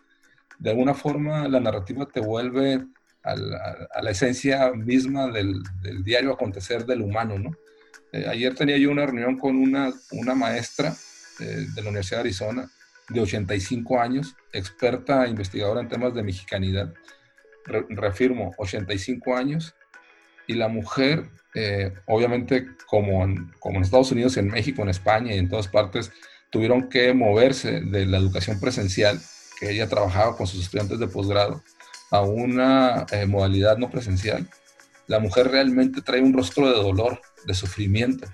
de 0.59 0.69
alguna 0.69 0.93
forma 0.93 1.47
la 1.47 1.59
narrativa 1.59 2.05
te 2.05 2.19
vuelve 2.19 2.85
a 3.23 3.35
la, 3.35 4.11
esencia 4.11 4.71
misma 4.73 5.27
del, 5.27 5.63
diario 6.03 6.33
acontecer 6.33 6.85
del 6.85 7.01
humano, 7.01 7.39
¿no? 7.39 7.51
Eh, 8.11 8.25
ayer 8.27 8.53
tenía 8.55 8.77
yo 8.77 8.91
una 8.91 9.05
reunión 9.05 9.37
con 9.37 9.55
una, 9.55 9.93
una 10.11 10.35
maestra 10.35 10.93
eh, 11.39 11.65
de 11.73 11.81
la 11.81 11.89
Universidad 11.89 12.17
de 12.17 12.29
Arizona 12.29 12.71
de 13.09 13.21
85 13.21 13.99
años, 13.99 14.35
experta 14.53 15.27
investigadora 15.27 15.81
en 15.81 15.89
temas 15.89 16.13
de 16.13 16.23
mexicanidad. 16.23 16.93
reafirmo, 17.65 18.53
85 18.57 19.35
años. 19.35 19.75
Y 20.47 20.53
la 20.55 20.67
mujer, 20.67 21.29
eh, 21.53 21.93
obviamente, 22.07 22.67
como 22.87 23.23
en, 23.23 23.51
como 23.59 23.77
en 23.77 23.83
Estados 23.83 24.11
Unidos, 24.11 24.37
en 24.37 24.47
México, 24.47 24.81
en 24.81 24.89
España 24.89 25.33
y 25.33 25.37
en 25.37 25.49
todas 25.49 25.67
partes, 25.67 26.11
tuvieron 26.49 26.89
que 26.89 27.13
moverse 27.13 27.81
de 27.81 28.05
la 28.05 28.17
educación 28.17 28.59
presencial, 28.59 29.19
que 29.59 29.71
ella 29.71 29.87
trabajaba 29.87 30.35
con 30.35 30.47
sus 30.47 30.63
estudiantes 30.63 30.99
de 30.99 31.07
posgrado, 31.07 31.63
a 32.09 32.21
una 32.21 33.05
modalidad 33.27 33.77
no 33.77 33.89
presencial. 33.89 34.49
La 35.07 35.19
mujer 35.19 35.49
realmente 35.49 36.01
trae 36.01 36.21
un 36.21 36.33
rostro 36.33 36.67
de 36.67 36.75
dolor, 36.75 37.21
de 37.45 37.53
sufrimiento 37.53 38.27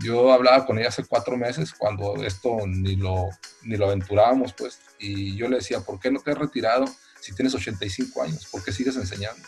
yo 0.00 0.32
hablaba 0.32 0.64
con 0.64 0.78
ella 0.78 0.88
hace 0.88 1.04
cuatro 1.04 1.36
meses 1.36 1.72
cuando 1.76 2.22
esto 2.24 2.58
ni 2.66 2.96
lo, 2.96 3.28
ni 3.62 3.76
lo 3.76 3.86
aventurábamos, 3.86 4.52
pues, 4.52 4.80
y 4.98 5.36
yo 5.36 5.48
le 5.48 5.56
decía, 5.56 5.80
¿por 5.80 5.98
qué 6.00 6.10
no 6.10 6.20
te 6.20 6.30
has 6.30 6.38
retirado 6.38 6.86
si 7.20 7.34
tienes 7.34 7.54
85 7.54 8.22
años? 8.22 8.46
¿Por 8.50 8.64
qué 8.64 8.72
sigues 8.72 8.96
enseñando? 8.96 9.42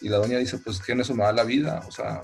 Y 0.00 0.08
la 0.08 0.18
doña 0.18 0.38
dice, 0.38 0.58
pues 0.58 0.80
que 0.80 0.92
en 0.92 1.00
eso 1.00 1.14
me 1.14 1.24
da 1.24 1.32
la 1.32 1.44
vida, 1.44 1.82
o 1.86 1.90
sea, 1.90 2.20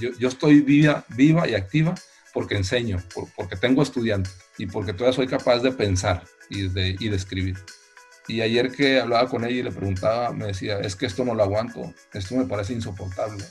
yo, 0.00 0.10
yo 0.18 0.28
estoy 0.28 0.60
viva, 0.60 1.04
viva 1.08 1.48
y 1.48 1.54
activa 1.54 1.94
porque 2.32 2.56
enseño, 2.56 3.02
porque 3.36 3.56
tengo 3.56 3.82
estudiantes 3.82 4.34
y 4.56 4.66
porque 4.66 4.94
todavía 4.94 5.14
soy 5.14 5.26
capaz 5.26 5.58
de 5.58 5.72
pensar 5.72 6.24
y 6.48 6.68
de, 6.68 6.96
y 6.98 7.08
de 7.08 7.16
escribir. 7.16 7.58
Y 8.28 8.40
ayer 8.40 8.70
que 8.72 9.00
hablaba 9.00 9.28
con 9.28 9.44
ella 9.44 9.56
y 9.56 9.62
le 9.64 9.72
preguntaba, 9.72 10.32
me 10.32 10.46
decía, 10.46 10.78
es 10.78 10.96
que 10.96 11.06
esto 11.06 11.24
no 11.24 11.34
lo 11.34 11.42
aguanto, 11.42 11.92
esto 12.14 12.36
me 12.36 12.46
parece 12.46 12.72
insoportable. 12.72 13.44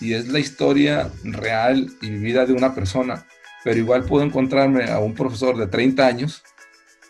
Y 0.00 0.14
es 0.14 0.28
la 0.28 0.38
historia 0.38 1.10
real 1.24 1.88
y 2.00 2.10
vivida 2.10 2.46
de 2.46 2.52
una 2.52 2.74
persona, 2.74 3.26
pero 3.64 3.78
igual 3.78 4.04
puedo 4.04 4.24
encontrarme 4.24 4.90
a 4.90 4.98
un 4.98 5.14
profesor 5.14 5.56
de 5.56 5.66
30 5.66 6.06
años 6.06 6.42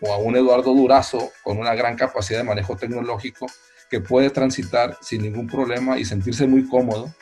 o 0.01 0.13
a 0.13 0.19
un 0.19 0.37
Eduardo 0.37 0.75
Durazo 0.75 1.33
con 1.43 1.59
una 1.59 1.75
gran 1.75 1.97
capacidad 1.97 2.39
de 2.39 2.45
manejo 2.45 2.77
tecnológico 2.77 3.47
que 3.91 4.01
puede 4.01 4.31
transitar 4.31 4.97
sin 5.01 5.23
ningún 5.23 5.47
problema 5.47 5.99
y 5.99 6.05
sentirse 6.05 6.47
muy 6.47 6.69
cómodo 6.69 7.13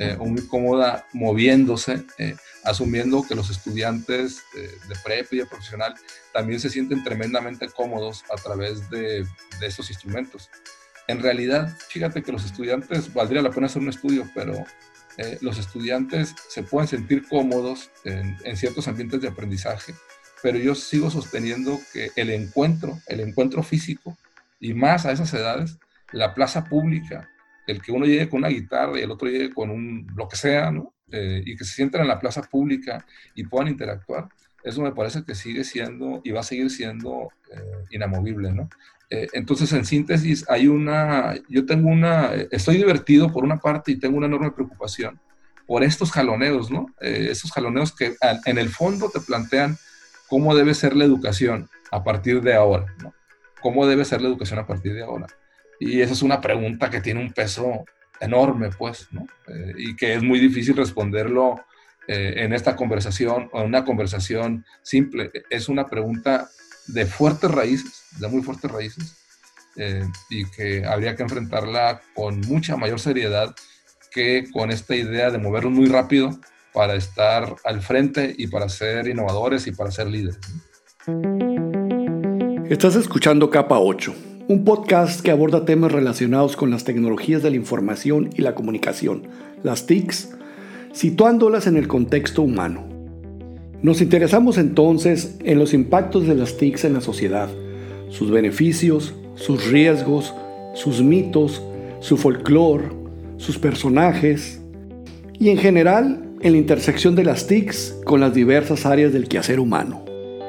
eh, 0.00 0.16
muy 0.16 0.46
cómoda 0.46 1.06
moviéndose, 1.12 2.06
eh, 2.16 2.34
asumiendo 2.64 3.22
que 3.22 3.34
los 3.34 3.50
estudiantes 3.50 4.42
eh, 4.56 4.70
de 4.88 4.94
prep 5.04 5.30
y 5.30 5.36
de 5.36 5.44
profesional 5.44 5.94
también 6.32 6.58
se 6.58 6.70
sienten 6.70 7.04
tremendamente 7.04 7.68
cómodos 7.68 8.24
a 8.32 8.36
través 8.36 8.88
de, 8.88 9.26
de 9.60 9.66
estos 9.66 9.90
instrumentos. 9.90 10.48
En 11.06 11.22
realidad, 11.22 11.76
fíjate 11.90 12.22
que 12.22 12.32
los 12.32 12.46
estudiantes, 12.46 13.12
valdría 13.12 13.42
la 13.42 13.50
pena 13.50 13.66
hacer 13.66 13.82
un 13.82 13.90
estudio, 13.90 14.26
pero 14.34 14.64
eh, 15.18 15.38
los 15.40 15.58
estudiantes 15.58 16.34
se 16.48 16.62
pueden 16.62 16.88
sentir 16.88 17.26
cómodos 17.28 17.90
en, 18.04 18.56
ciertos 18.56 18.88
ambientes 18.88 19.20
de 19.20 19.28
aprendizaje 19.28 19.94
pero 20.42 20.58
yo 20.58 20.74
sigo 20.74 21.10
sosteniendo 21.10 21.78
que 21.92 22.12
el 22.16 22.30
encuentro, 22.30 22.98
el 23.08 23.20
encuentro 23.20 23.62
físico, 23.62 24.16
y 24.58 24.74
más 24.74 25.06
a 25.06 25.12
esas 25.12 25.32
edades, 25.34 25.78
la 26.12 26.34
plaza 26.34 26.64
pública, 26.64 27.28
el 27.66 27.82
que 27.82 27.92
uno 27.92 28.06
llegue 28.06 28.28
con 28.28 28.38
una 28.38 28.48
guitarra 28.48 28.98
y 28.98 29.02
el 29.02 29.10
otro 29.10 29.28
llegue 29.28 29.52
con 29.52 29.70
un, 29.70 30.06
lo 30.16 30.28
que 30.28 30.36
sea, 30.36 30.70
¿no? 30.70 30.94
Eh, 31.12 31.42
y 31.44 31.56
que 31.56 31.64
se 31.64 31.74
sienten 31.74 32.02
en 32.02 32.08
la 32.08 32.20
plaza 32.20 32.42
pública 32.42 33.04
y 33.34 33.44
puedan 33.44 33.68
interactuar, 33.68 34.28
eso 34.62 34.82
me 34.82 34.92
parece 34.92 35.24
que 35.24 35.34
sigue 35.34 35.64
siendo 35.64 36.20
y 36.24 36.30
va 36.30 36.40
a 36.40 36.44
seguir 36.44 36.70
siendo 36.70 37.28
eh, 37.52 37.84
inamovible, 37.90 38.52
¿no? 38.52 38.68
Eh, 39.10 39.28
entonces, 39.32 39.72
en 39.72 39.84
síntesis, 39.84 40.48
hay 40.48 40.68
una, 40.68 41.34
yo 41.48 41.66
tengo 41.66 41.88
una, 41.90 42.32
estoy 42.50 42.76
divertido 42.76 43.30
por 43.32 43.44
una 43.44 43.58
parte 43.58 43.92
y 43.92 43.98
tengo 43.98 44.16
una 44.16 44.26
enorme 44.26 44.52
preocupación 44.52 45.20
por 45.66 45.84
estos 45.84 46.10
jaloneos, 46.10 46.70
¿no? 46.70 46.86
estos 47.00 47.52
jaloneos 47.52 47.94
que 47.94 48.16
en 48.44 48.58
el 48.58 48.70
fondo 48.70 49.08
te 49.08 49.20
plantean 49.20 49.76
cómo 50.28 50.54
debe 50.56 50.74
ser 50.74 50.96
la 50.96 51.04
educación 51.04 51.68
a 51.90 52.02
partir 52.02 52.40
de 52.40 52.54
ahora, 52.54 52.86
¿no? 53.02 53.12
¿Cómo 53.60 53.86
debe 53.86 54.04
ser 54.04 54.22
la 54.22 54.28
educación 54.28 54.58
a 54.58 54.66
partir 54.66 54.94
de 54.94 55.02
ahora? 55.02 55.26
Y 55.78 56.00
esa 56.00 56.12
es 56.12 56.22
una 56.22 56.40
pregunta 56.40 56.88
que 56.88 57.00
tiene 57.00 57.20
un 57.20 57.32
peso 57.32 57.84
enorme, 58.20 58.70
pues, 58.70 59.08
¿no? 59.10 59.26
Eh, 59.48 59.74
y 59.76 59.96
que 59.96 60.14
es 60.14 60.22
muy 60.22 60.38
difícil 60.38 60.76
responderlo 60.76 61.60
eh, 62.06 62.34
en 62.36 62.52
esta 62.52 62.76
conversación 62.76 63.48
o 63.52 63.60
en 63.60 63.66
una 63.66 63.84
conversación 63.84 64.64
simple. 64.82 65.30
Es 65.50 65.68
una 65.68 65.86
pregunta 65.86 66.48
de 66.92 67.06
fuertes 67.06 67.50
raíces, 67.50 68.04
de 68.18 68.28
muy 68.28 68.42
fuertes 68.42 68.70
raíces, 68.70 69.16
eh, 69.76 70.04
y 70.28 70.44
que 70.46 70.84
habría 70.84 71.16
que 71.16 71.22
enfrentarla 71.22 72.02
con 72.14 72.40
mucha 72.42 72.76
mayor 72.76 73.00
seriedad 73.00 73.54
que 74.10 74.48
con 74.52 74.70
esta 74.70 74.96
idea 74.96 75.30
de 75.30 75.38
moverlo 75.38 75.70
muy 75.70 75.86
rápido 75.86 76.38
para 76.72 76.94
estar 76.94 77.54
al 77.64 77.80
frente 77.80 78.34
y 78.36 78.48
para 78.48 78.68
ser 78.68 79.06
innovadores 79.08 79.66
y 79.66 79.72
para 79.72 79.90
ser 79.90 80.08
líderes. 80.08 80.38
Estás 82.68 82.96
escuchando 82.96 83.50
Capa 83.50 83.78
8 83.78 84.30
un 84.50 84.64
podcast 84.64 85.20
que 85.20 85.30
aborda 85.30 85.64
temas 85.64 85.92
relacionados 85.92 86.56
con 86.56 86.72
las 86.72 86.82
tecnologías 86.82 87.40
de 87.40 87.50
la 87.50 87.56
información 87.56 88.30
y 88.34 88.42
la 88.42 88.56
comunicación, 88.56 89.28
las 89.62 89.86
TICs, 89.86 90.30
situándolas 90.92 91.68
en 91.68 91.76
el 91.76 91.86
contexto 91.86 92.42
humano. 92.42 92.89
Nos 93.82 94.02
interesamos 94.02 94.58
entonces 94.58 95.36
en 95.42 95.58
los 95.58 95.72
impactos 95.72 96.26
de 96.26 96.34
las 96.34 96.58
TICs 96.58 96.84
en 96.84 96.92
la 96.92 97.00
sociedad, 97.00 97.48
sus 98.10 98.30
beneficios, 98.30 99.14
sus 99.36 99.70
riesgos, 99.70 100.34
sus 100.74 101.02
mitos, 101.02 101.62
su 102.00 102.18
folclore, 102.18 102.90
sus 103.38 103.58
personajes 103.58 104.60
y 105.38 105.48
en 105.48 105.56
general 105.56 106.22
en 106.42 106.52
la 106.52 106.58
intersección 106.58 107.14
de 107.14 107.24
las 107.24 107.46
TICs 107.46 107.96
con 108.04 108.20
las 108.20 108.34
diversas 108.34 108.84
áreas 108.84 109.14
del 109.14 109.28
quehacer 109.28 109.58
humano. 109.58 110.04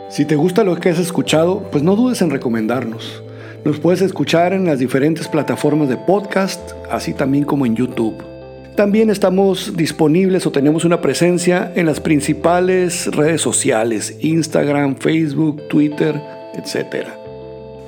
Si 0.09 0.25
te 0.25 0.35
gusta 0.35 0.65
lo 0.65 0.75
que 0.75 0.89
has 0.89 0.99
escuchado, 0.99 1.69
pues 1.71 1.85
no 1.85 1.95
dudes 1.95 2.21
en 2.21 2.31
recomendarnos. 2.31 3.23
Nos 3.63 3.79
puedes 3.79 4.01
escuchar 4.01 4.51
en 4.51 4.65
las 4.65 4.79
diferentes 4.79 5.29
plataformas 5.29 5.87
de 5.87 5.95
podcast, 5.95 6.73
así 6.89 7.13
también 7.13 7.45
como 7.45 7.65
en 7.65 7.77
YouTube. 7.77 8.30
También 8.75 9.09
estamos 9.09 9.75
disponibles 9.75 10.45
o 10.47 10.51
tenemos 10.51 10.85
una 10.85 11.01
presencia 11.01 11.73
en 11.75 11.85
las 11.85 11.99
principales 11.99 13.07
redes 13.13 13.41
sociales, 13.41 14.15
Instagram, 14.21 14.95
Facebook, 14.95 15.67
Twitter, 15.67 16.19
etc. 16.53 17.07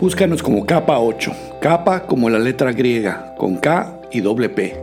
Búscanos 0.01 0.43
como 0.43 0.65
capa 0.65 0.99
8, 0.99 1.31
capa 1.61 2.05
como 2.05 2.29
la 2.29 2.37
letra 2.37 2.73
griega, 2.73 3.33
con 3.37 3.55
K 3.55 4.01
y 4.11 4.19
doble 4.19 4.49
P. 4.49 4.75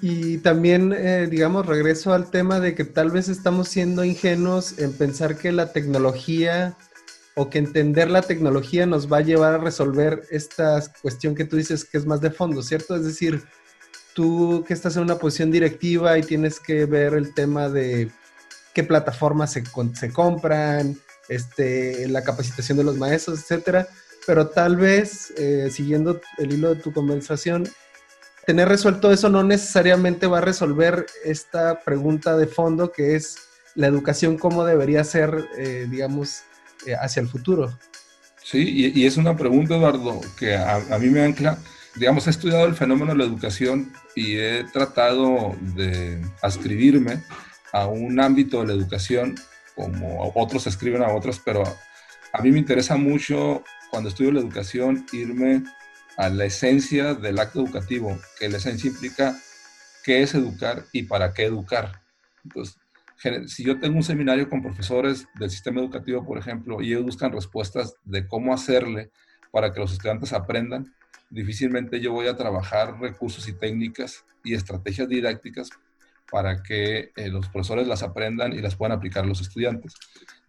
Y 0.00 0.38
también, 0.38 0.94
eh, 0.96 1.26
digamos, 1.28 1.66
regreso 1.66 2.12
al 2.12 2.30
tema 2.30 2.60
de 2.60 2.76
que 2.76 2.84
tal 2.84 3.10
vez 3.10 3.28
estamos 3.28 3.68
siendo 3.68 4.04
ingenuos 4.04 4.78
en 4.78 4.92
pensar 4.92 5.36
que 5.36 5.50
la 5.50 5.72
tecnología 5.72 6.76
o 7.36 7.48
que 7.48 7.58
entender 7.58 8.10
la 8.10 8.22
tecnología 8.22 8.86
nos 8.86 9.10
va 9.10 9.18
a 9.18 9.22
llevar 9.22 9.54
a 9.54 9.58
resolver 9.58 10.22
esta 10.30 10.82
cuestión 11.00 11.34
que 11.34 11.44
tú 11.44 11.56
dices 11.56 11.84
que 11.84 11.98
es 11.98 12.06
más 12.06 12.20
de 12.20 12.30
fondo, 12.30 12.62
¿cierto? 12.62 12.96
Es 12.96 13.04
decir, 13.04 13.42
tú 14.14 14.64
que 14.66 14.74
estás 14.74 14.96
en 14.96 15.02
una 15.02 15.18
posición 15.18 15.50
directiva 15.50 16.18
y 16.18 16.22
tienes 16.22 16.60
que 16.60 16.84
ver 16.86 17.14
el 17.14 17.32
tema 17.34 17.68
de 17.68 18.10
qué 18.74 18.84
plataformas 18.84 19.52
se, 19.52 19.62
se 19.94 20.12
compran, 20.12 20.98
este, 21.28 22.08
la 22.08 22.22
capacitación 22.22 22.78
de 22.78 22.84
los 22.84 22.96
maestros, 22.96 23.40
etcétera. 23.40 23.86
Pero 24.26 24.48
tal 24.48 24.76
vez, 24.76 25.32
eh, 25.36 25.70
siguiendo 25.70 26.20
el 26.38 26.52
hilo 26.52 26.74
de 26.74 26.82
tu 26.82 26.92
conversación, 26.92 27.66
tener 28.46 28.68
resuelto 28.68 29.10
eso 29.12 29.28
no 29.28 29.42
necesariamente 29.42 30.26
va 30.26 30.38
a 30.38 30.42
resolver 30.42 31.06
esta 31.24 31.80
pregunta 31.80 32.36
de 32.36 32.46
fondo 32.46 32.92
que 32.92 33.14
es 33.14 33.36
la 33.74 33.86
educación 33.86 34.36
cómo 34.36 34.64
debería 34.64 35.04
ser, 35.04 35.48
eh, 35.56 35.86
digamos, 35.88 36.42
hacia 37.00 37.20
el 37.20 37.28
futuro. 37.28 37.76
Sí, 38.42 38.92
y, 38.94 39.06
es 39.06 39.16
una 39.16 39.36
pregunta, 39.36 39.76
Eduardo, 39.76 40.20
que 40.38 40.56
a, 40.56 40.98
mí 40.98 41.08
me 41.08 41.24
ancla. 41.24 41.58
Digamos, 41.94 42.26
he 42.26 42.30
estudiado 42.30 42.66
el 42.66 42.74
fenómeno 42.74 43.12
de 43.12 43.18
la 43.18 43.24
educación 43.24 43.92
y 44.16 44.36
he 44.36 44.64
tratado 44.72 45.56
de 45.74 46.20
ascribirme 46.42 47.22
a 47.72 47.86
un 47.86 48.18
ámbito 48.18 48.60
de 48.60 48.68
la 48.68 48.72
educación 48.72 49.36
como 49.74 50.32
otros 50.34 50.66
escriben 50.66 51.02
a 51.02 51.12
otros, 51.12 51.40
pero 51.44 51.62
a 52.32 52.42
mí 52.42 52.50
me 52.50 52.58
interesa 52.58 52.96
mucho 52.96 53.62
cuando 53.90 54.08
estudio 54.08 54.32
la 54.32 54.40
educación 54.40 55.06
irme 55.12 55.64
a 56.16 56.28
la 56.28 56.44
esencia 56.44 57.14
del 57.14 57.38
acto 57.38 57.60
educativo, 57.60 58.18
que 58.38 58.48
la 58.48 58.58
esencia 58.58 58.90
implica 58.90 59.38
qué 60.04 60.22
es 60.22 60.34
educar 60.34 60.84
y 60.92 61.04
para 61.04 61.32
qué 61.32 61.44
educar. 61.44 62.02
Entonces, 62.44 62.76
si 63.46 63.64
yo 63.64 63.78
tengo 63.78 63.96
un 63.96 64.02
seminario 64.02 64.48
con 64.48 64.62
profesores 64.62 65.28
del 65.38 65.50
sistema 65.50 65.80
educativo, 65.80 66.24
por 66.24 66.38
ejemplo, 66.38 66.80
y 66.80 66.88
ellos 66.88 67.04
buscan 67.04 67.32
respuestas 67.32 67.94
de 68.04 68.26
cómo 68.26 68.54
hacerle 68.54 69.10
para 69.50 69.72
que 69.72 69.80
los 69.80 69.92
estudiantes 69.92 70.32
aprendan, 70.32 70.94
difícilmente 71.28 72.00
yo 72.00 72.12
voy 72.12 72.28
a 72.28 72.36
trabajar 72.36 72.98
recursos 72.98 73.46
y 73.48 73.52
técnicas 73.52 74.24
y 74.42 74.54
estrategias 74.54 75.08
didácticas 75.08 75.70
para 76.30 76.62
que 76.62 77.10
eh, 77.16 77.28
los 77.28 77.48
profesores 77.48 77.86
las 77.86 78.02
aprendan 78.02 78.52
y 78.52 78.60
las 78.60 78.76
puedan 78.76 78.96
aplicar 78.96 79.26
los 79.26 79.40
estudiantes. 79.40 79.94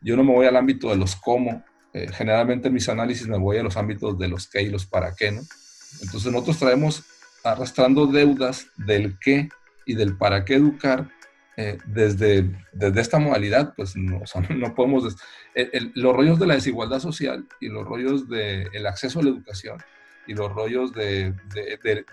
Yo 0.02 0.16
no 0.16 0.24
me 0.24 0.34
voy 0.34 0.46
al 0.46 0.56
ámbito 0.56 0.90
de 0.90 0.96
los 0.96 1.16
cómo, 1.16 1.64
eh, 1.94 2.08
generalmente 2.14 2.70
en 2.70 2.74
mis 2.74 2.88
análisis 2.88 3.28
me 3.28 3.38
voy 3.38 3.58
a 3.58 3.64
los 3.64 3.76
ámbitos 3.78 4.18
de 4.18 4.28
los 4.28 4.48
qué 4.48 4.62
y 4.62 4.70
los 4.70 4.86
para 4.86 5.14
qué. 5.16 5.28
Entonces 5.28 6.32
nosotros 6.32 6.58
traemos 6.60 7.04
arrastrando 7.44 8.06
deudas 8.08 8.68
del 8.78 9.18
qué 9.20 9.50
y 9.86 9.96
del 9.96 10.16
para 10.16 10.46
qué 10.46 10.56
educar 10.56 11.10
eh, 11.62 11.78
desde, 11.86 12.50
desde 12.74 13.02
esta 13.02 13.20
modalidad, 13.20 13.74
pues 13.76 13.96
no, 13.96 14.22
no 14.50 14.76
podemos... 14.76 15.16
los 15.96 16.16
rollos 16.16 16.40
de 16.40 16.48
la 16.48 16.56
desigualdad 16.56 17.00
social 17.00 17.48
y 17.60 17.68
los 17.70 17.86
rollos 17.86 18.28
del 18.28 18.88
acceso 18.88 19.20
a 19.20 19.24
la 19.24 19.30
educación 19.30 19.78
y 20.28 20.34
los 20.34 20.52
rollos 20.52 20.94
de, 20.94 21.34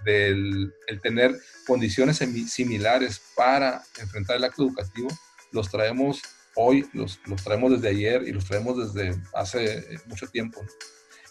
del 0.05 0.75
el 0.87 1.01
tener 1.01 1.37
condiciones 1.67 2.19
similares 2.49 3.21
para 3.37 3.83
enfrentar 4.01 4.37
el 4.37 4.45
acto 4.45 4.65
educativo, 4.65 5.09
los 5.53 5.71
traemos 5.71 6.23
hoy, 6.57 6.89
los, 6.93 7.21
los 7.27 7.43
traemos 7.45 7.71
desde 7.71 7.89
ayer 7.89 8.27
y 8.27 8.33
los 8.33 8.45
traemos 8.45 8.95
desde 8.95 9.21
hace 9.35 10.01
mucho 10.07 10.27
tiempo. 10.27 10.61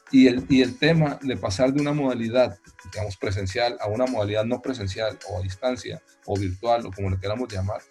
Y 0.09 0.27
el, 0.27 0.45
y 0.47 0.61
el 0.61 0.79
tema 0.79 1.19
de 1.21 1.35
pasar 1.35 1.73
de 1.73 1.81
una 1.81 1.91
modalidad, 1.91 2.57
digamos, 2.91 3.17
presencial 3.17 3.77
a 3.81 3.87
una 3.87 4.05
modalidad 4.05 4.45
no 4.45 4.61
presencial 4.61 5.19
o 5.29 5.39
a 5.39 5.41
distancia 5.41 6.01
o 6.25 6.37
virtual 6.39 6.85
o 6.85 6.91
como 6.91 7.09
le 7.09 7.19
queramos 7.19 7.51
llamar, 7.51 7.81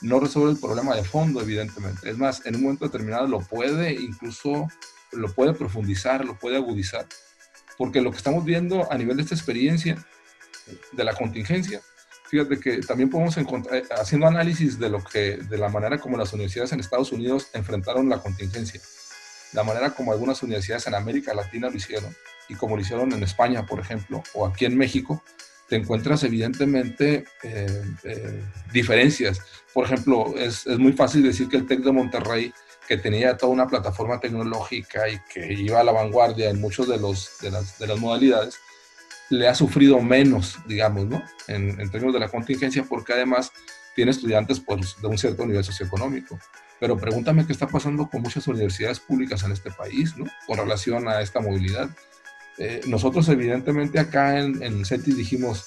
no 0.00 0.20
resuelve 0.20 0.52
el 0.52 0.58
problema 0.58 0.94
de 0.94 1.04
fondo, 1.04 1.40
evidentemente. 1.40 2.10
Es 2.10 2.18
más, 2.18 2.44
en 2.46 2.56
un 2.56 2.62
momento 2.62 2.84
determinado 2.84 3.26
lo 3.26 3.40
puede 3.40 3.92
incluso, 3.92 4.68
lo 5.12 5.32
puede 5.34 5.54
profundizar, 5.54 6.24
lo 6.24 6.38
puede 6.38 6.56
agudizar. 6.56 7.06
Porque 7.76 8.00
lo 8.00 8.10
que 8.10 8.16
estamos 8.16 8.44
viendo 8.44 8.90
a 8.92 8.98
nivel 8.98 9.16
de 9.16 9.22
esta 9.22 9.34
experiencia, 9.34 10.04
de 10.92 11.04
la 11.04 11.14
contingencia, 11.14 11.80
fíjate 12.28 12.60
que 12.60 12.78
también 12.80 13.08
podemos 13.08 13.36
encontrar, 13.38 13.76
eh, 13.76 13.84
haciendo 13.98 14.26
análisis 14.26 14.78
de, 14.78 14.90
lo 14.90 15.02
que, 15.02 15.38
de 15.38 15.58
la 15.58 15.68
manera 15.68 15.98
como 15.98 16.18
las 16.18 16.32
universidades 16.32 16.72
en 16.72 16.80
Estados 16.80 17.12
Unidos 17.12 17.48
enfrentaron 17.54 18.08
la 18.08 18.20
contingencia 18.20 18.80
la 19.52 19.64
manera 19.64 19.90
como 19.90 20.12
algunas 20.12 20.42
universidades 20.42 20.86
en 20.86 20.94
América 20.94 21.34
Latina 21.34 21.70
lo 21.70 21.76
hicieron 21.76 22.14
y 22.48 22.54
como 22.54 22.76
lo 22.76 22.82
hicieron 22.82 23.12
en 23.12 23.22
España, 23.22 23.66
por 23.66 23.80
ejemplo, 23.80 24.22
o 24.34 24.46
aquí 24.46 24.64
en 24.64 24.76
México, 24.76 25.22
te 25.68 25.76
encuentras 25.76 26.24
evidentemente 26.24 27.24
eh, 27.42 27.82
eh, 28.04 28.42
diferencias. 28.72 29.40
Por 29.72 29.84
ejemplo, 29.84 30.34
es, 30.36 30.66
es, 30.66 30.78
muy 30.78 30.92
fácil 30.92 31.22
decir 31.22 31.48
que 31.48 31.58
el 31.58 31.66
TEC 31.66 31.80
de 31.80 31.92
Monterrey, 31.92 32.52
que 32.88 32.96
tenía 32.96 33.36
toda 33.36 33.52
una 33.52 33.66
plataforma 33.66 34.18
tecnológica 34.18 35.08
y 35.08 35.20
que 35.32 35.52
iba 35.52 35.80
a 35.80 35.84
la 35.84 35.92
vanguardia 35.92 36.48
en 36.48 36.60
muchos 36.60 36.88
de, 36.88 36.98
los, 36.98 37.38
de, 37.42 37.50
las, 37.50 37.78
de 37.78 37.86
las 37.86 37.98
modalidades, 37.98 38.58
le 39.28 39.46
ha 39.46 39.54
sufrido 39.54 40.00
menos, 40.00 40.56
digamos, 40.66 41.06
¿no? 41.06 41.22
En, 41.48 41.78
en, 41.78 41.90
términos 41.90 42.14
de 42.14 42.20
la 42.20 42.28
contingencia, 42.28 42.84
porque 42.88 43.12
además 43.12 43.52
tiene 43.94 44.10
estudiantes 44.10 44.60
pues, 44.60 44.96
de 45.02 45.06
un 45.06 45.18
cierto 45.18 45.44
nivel 45.44 45.64
socioeconómico. 45.64 46.38
Pero 46.80 46.96
pregúntame 46.96 47.46
qué 47.46 47.52
está 47.52 47.66
pasando 47.66 48.08
con 48.08 48.22
muchas 48.22 48.46
universidades 48.46 49.00
públicas 49.00 49.42
en 49.42 49.52
este 49.52 49.70
país, 49.70 50.16
¿no? 50.16 50.24
Con 50.46 50.56
relación 50.56 51.08
a 51.08 51.20
esta 51.20 51.40
movilidad. 51.40 51.90
Eh, 52.58 52.80
nosotros 52.86 53.28
evidentemente 53.28 53.98
acá 53.98 54.38
en, 54.38 54.62
en 54.62 54.84
CETIS 54.84 55.16
dijimos, 55.16 55.66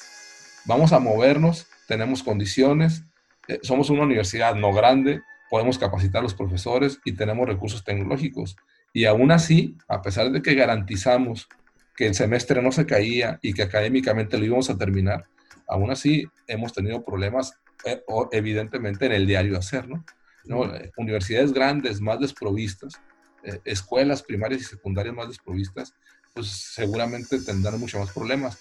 vamos 0.65 0.93
a 0.93 0.99
movernos, 0.99 1.67
tenemos 1.87 2.23
condiciones, 2.23 3.03
eh, 3.47 3.59
somos 3.63 3.89
una 3.89 4.03
universidad 4.03 4.55
no 4.55 4.73
grande, 4.73 5.21
podemos 5.49 5.77
capacitar 5.77 6.19
a 6.19 6.23
los 6.23 6.33
profesores 6.33 6.99
y 7.05 7.13
tenemos 7.13 7.47
recursos 7.47 7.83
tecnológicos. 7.83 8.55
Y 8.93 9.05
aún 9.05 9.31
así, 9.31 9.77
a 9.87 10.01
pesar 10.01 10.31
de 10.31 10.41
que 10.41 10.55
garantizamos 10.55 11.47
que 11.95 12.07
el 12.07 12.15
semestre 12.15 12.61
no 12.61 12.71
se 12.71 12.85
caía 12.85 13.39
y 13.41 13.53
que 13.53 13.63
académicamente 13.63 14.37
lo 14.37 14.45
íbamos 14.45 14.69
a 14.69 14.77
terminar, 14.77 15.25
aún 15.67 15.91
así 15.91 16.25
hemos 16.47 16.73
tenido 16.73 17.03
problemas 17.03 17.53
eh, 17.85 18.01
evidentemente 18.31 19.05
en 19.05 19.13
el 19.13 19.25
diario 19.25 19.57
hacer, 19.57 19.87
¿no? 19.87 20.03
Eh, 20.47 20.91
universidades 20.97 21.53
grandes 21.53 22.01
más 22.01 22.19
desprovistas, 22.19 22.99
eh, 23.43 23.59
escuelas 23.65 24.23
primarias 24.23 24.61
y 24.61 24.65
secundarias 24.65 25.15
más 25.15 25.27
desprovistas, 25.27 25.93
pues 26.33 26.47
seguramente 26.47 27.39
tendrán 27.41 27.79
mucho 27.79 27.99
más 27.99 28.11
problemas. 28.11 28.57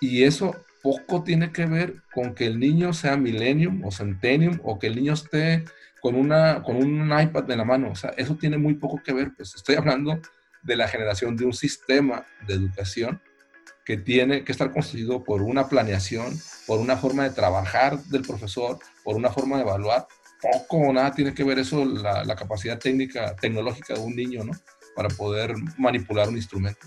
Y 0.00 0.24
eso 0.24 0.54
poco 0.82 1.22
tiene 1.22 1.52
que 1.52 1.66
ver 1.66 2.02
con 2.12 2.34
que 2.34 2.46
el 2.46 2.58
niño 2.58 2.92
sea 2.92 3.16
millennium 3.16 3.84
o 3.84 3.90
centennium 3.90 4.60
o 4.62 4.78
que 4.78 4.88
el 4.88 4.96
niño 4.96 5.14
esté 5.14 5.64
con, 6.00 6.14
una, 6.14 6.62
con 6.62 6.76
un 6.76 7.06
iPad 7.18 7.50
en 7.50 7.58
la 7.58 7.64
mano. 7.64 7.90
O 7.90 7.96
sea, 7.96 8.10
eso 8.16 8.36
tiene 8.36 8.58
muy 8.58 8.74
poco 8.74 9.02
que 9.02 9.12
ver. 9.12 9.32
Pues 9.34 9.54
estoy 9.54 9.76
hablando 9.76 10.20
de 10.62 10.76
la 10.76 10.88
generación 10.88 11.36
de 11.36 11.46
un 11.46 11.54
sistema 11.54 12.26
de 12.46 12.54
educación 12.54 13.20
que 13.84 13.96
tiene 13.98 14.44
que 14.44 14.52
estar 14.52 14.72
constituido 14.72 15.22
por 15.24 15.42
una 15.42 15.68
planeación, 15.68 16.38
por 16.66 16.80
una 16.80 16.96
forma 16.96 17.24
de 17.24 17.30
trabajar 17.30 17.98
del 18.04 18.22
profesor, 18.22 18.78
por 19.02 19.16
una 19.16 19.30
forma 19.30 19.56
de 19.56 19.62
evaluar. 19.62 20.06
Poco 20.40 20.76
o 20.76 20.92
nada 20.92 21.12
tiene 21.12 21.32
que 21.32 21.44
ver 21.44 21.58
eso, 21.58 21.84
la, 21.84 22.24
la 22.24 22.36
capacidad 22.36 22.78
técnica, 22.78 23.34
tecnológica 23.36 23.94
de 23.94 24.00
un 24.00 24.14
niño, 24.14 24.44
¿no? 24.44 24.52
Para 24.94 25.08
poder 25.08 25.54
manipular 25.78 26.28
un 26.28 26.36
instrumento. 26.36 26.86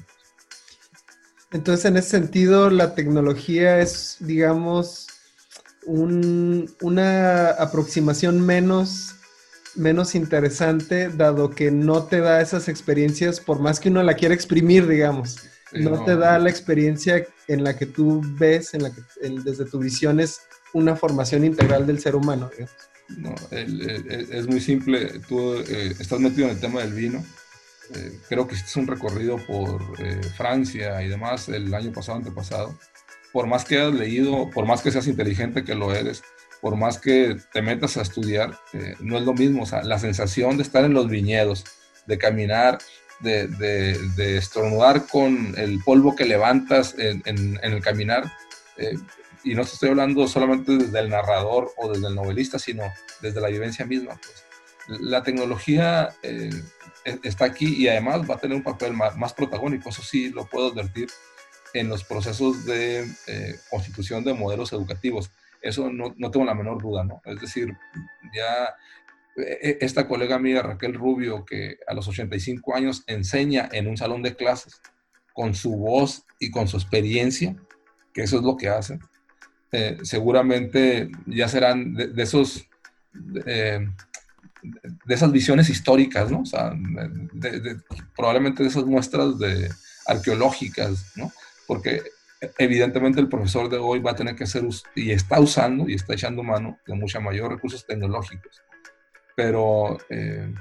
Entonces, 1.52 1.86
en 1.86 1.98
ese 1.98 2.10
sentido, 2.10 2.70
la 2.70 2.94
tecnología 2.96 3.80
es, 3.80 4.18
digamos, 4.20 5.08
un, 5.86 6.74
una 6.82 7.50
aproximación 7.52 8.46
menos 8.46 9.18
menos 9.78 10.16
interesante, 10.16 11.10
dado 11.10 11.52
que 11.52 11.72
no 11.72 12.04
te 12.04 12.20
da 12.20 12.42
esas 12.42 12.68
experiencias, 12.68 13.40
por 13.40 13.60
más 13.60 13.80
que 13.80 13.90
uno 13.90 14.04
la 14.04 14.16
quiera 14.16 14.34
exprimir, 14.34 14.88
digamos. 14.88 15.38
no, 15.72 16.04
te 16.04 16.16
da 16.16 16.40
la 16.40 16.50
experiencia 16.50 17.26
en 17.48 17.64
la 17.64 17.78
que 17.78 17.86
tú 17.86 18.22
ves, 18.38 18.74
en 18.74 18.84
la 18.84 18.92
que 18.92 19.02
desde 19.44 19.66
tu 19.66 19.80
visión 19.80 20.20
es 20.20 20.42
una 20.74 20.96
formación 20.96 21.46
integral 21.46 21.86
del 21.86 22.00
ser 22.00 22.16
humano. 22.16 22.50
No, 23.18 23.36
es 23.52 24.48
muy 24.48 24.60
simple. 24.60 25.20
Tú 25.28 25.54
eh, 25.56 25.96
estás 25.98 26.20
metido 26.20 26.48
en 26.48 26.56
el 26.56 26.60
tema 26.60 26.82
del 26.82 26.94
vino. 26.94 27.24
Eh, 27.96 28.20
creo 28.28 28.48
que 28.48 28.56
hiciste 28.56 28.80
un 28.80 28.88
recorrido 28.88 29.38
por 29.46 29.82
eh, 30.00 30.22
Francia 30.36 31.02
y 31.02 31.08
demás 31.08 31.50
el 31.50 31.74
año 31.74 31.92
pasado, 31.92 32.18
antepasado. 32.18 32.78
Por 33.32 33.48
más 33.48 33.66
que 33.66 33.78
hayas 33.78 33.94
leído, 33.94 34.50
por 34.50 34.66
más 34.66 34.82
que 34.82 34.92
seas 34.92 35.08
inteligente 35.08 35.64
que 35.64 35.76
lo 35.76 35.94
eres, 35.94 36.24
por 36.62 36.76
más 36.76 37.00
que 37.00 37.38
te 37.54 37.62
metas 37.62 37.98
a 37.98 38.02
estudiar, 38.02 38.58
eh, 38.74 38.96
no 39.00 39.18
es 39.18 39.24
lo 39.24 39.34
mismo. 39.34 39.64
O 39.64 39.66
sea, 39.66 39.84
la 39.84 40.00
sensación 40.00 40.58
de 40.58 40.64
estar 40.64 40.84
en 40.84 40.94
los 40.94 41.08
viñedos, 41.10 41.66
de 42.06 42.18
caminar, 42.18 42.80
de, 43.20 43.48
de, 43.48 44.38
estornudar 44.38 45.08
con 45.08 45.56
el 45.58 45.80
polvo 45.84 46.16
que 46.16 46.26
levantas 46.26 46.96
en, 46.98 47.22
en, 47.26 47.60
el 47.62 47.82
caminar, 47.82 48.32
eh, 48.78 48.96
y 49.44 49.56
no 49.56 49.64
estoy 49.64 49.90
hablando 49.90 50.28
solamente 50.28 50.78
desde 50.78 51.00
el 51.00 51.10
narrador 51.10 51.72
o 51.78 51.92
desde 51.92 52.08
el 52.08 52.16
novelista, 52.16 52.60
sino 52.60 52.84
desde 53.22 53.42
la 53.42 53.48
vivencia 53.48 53.86
misma. 53.86 54.16
Pues. 54.16 54.47
La 54.88 55.24
tecnología 55.24 56.16
eh, 56.24 56.50
e, 57.06 57.20
está 57.24 57.46
aquí 57.46 57.76
y 57.76 57.88
además 57.88 58.30
va 58.30 58.36
a 58.36 58.40
tener 58.40 58.56
un 58.56 58.64
papel 58.64 58.94
más, 58.94 59.18
más, 59.18 59.34
protagónico, 59.34 59.90
eso 59.90 60.02
sí 60.02 60.30
lo 60.30 60.46
puedo 60.46 60.72
advertir, 60.72 61.10
en 61.74 61.90
los 61.90 62.04
procesos 62.04 62.66
de 62.66 63.06
constitución 63.70 64.24
de 64.24 64.34
modelos 64.34 64.72
educativos 64.72 65.30
eso 65.62 65.92
no, 65.92 66.14
no, 66.18 66.32
tengo 66.32 66.46
la 66.46 66.54
menor 66.54 66.82
duda, 66.82 67.04
¿no? 67.04 67.22
Es 67.26 67.42
decir, 67.42 67.76
ya 68.34 68.76
e, 69.36 69.78
esta 69.82 70.08
colega 70.08 70.40
mía, 70.40 70.62
Raquel 70.62 70.94
Rubio, 70.94 71.46
que 71.46 71.78
a 71.88 71.94
los 71.94 72.08
85 72.08 72.76
años 72.76 73.04
enseña 73.08 73.70
en 73.72 73.88
un 73.88 73.98
salón 73.98 74.24
de 74.24 74.36
clases 74.36 74.82
con 75.34 75.54
su 75.54 75.76
voz 75.76 76.26
y 76.40 76.52
con 76.52 76.68
su 76.68 76.78
experiencia, 76.78 77.56
que 78.14 78.24
eso 78.24 78.38
es 78.38 78.44
lo 78.44 78.58
que 78.58 78.70
hace, 78.70 79.00
eh, 79.72 79.98
seguramente 80.04 81.10
ya 81.26 81.48
serán 81.48 81.94
de, 81.94 82.24
esos... 82.24 82.68
de 85.08 85.16
esas 85.16 85.32
visiones 85.32 85.70
históricas, 85.70 86.30
¿no? 86.30 86.42
O 86.42 86.46
sea, 86.46 86.74
probablemente 88.16 88.62
de 88.62 88.70
esas 88.70 88.86
muestras 88.86 89.40
de, 89.40 89.70
arqueológicas, 90.06 91.14
¿no? 91.16 91.32
Porque 91.66 92.02
evidentemente 92.58 93.22
el 93.22 93.30
profesor 93.30 93.70
de 93.70 93.78
hoy 93.78 94.00
va 94.00 94.12
a 94.12 94.16
tener 94.16 94.36
que 94.36 94.44
hacer 94.44 94.64
y 94.96 95.12
está 95.12 95.40
usando 95.40 95.88
y 95.88 95.94
está 95.94 96.14
echando 96.14 96.44
mano 96.44 96.78
de 96.86 96.94
mucha 96.94 97.22
mayor 97.22 97.52
recursos 97.52 97.86
tecnológicos. 97.86 98.62
Pero 99.36 99.98
eh, 100.10 100.54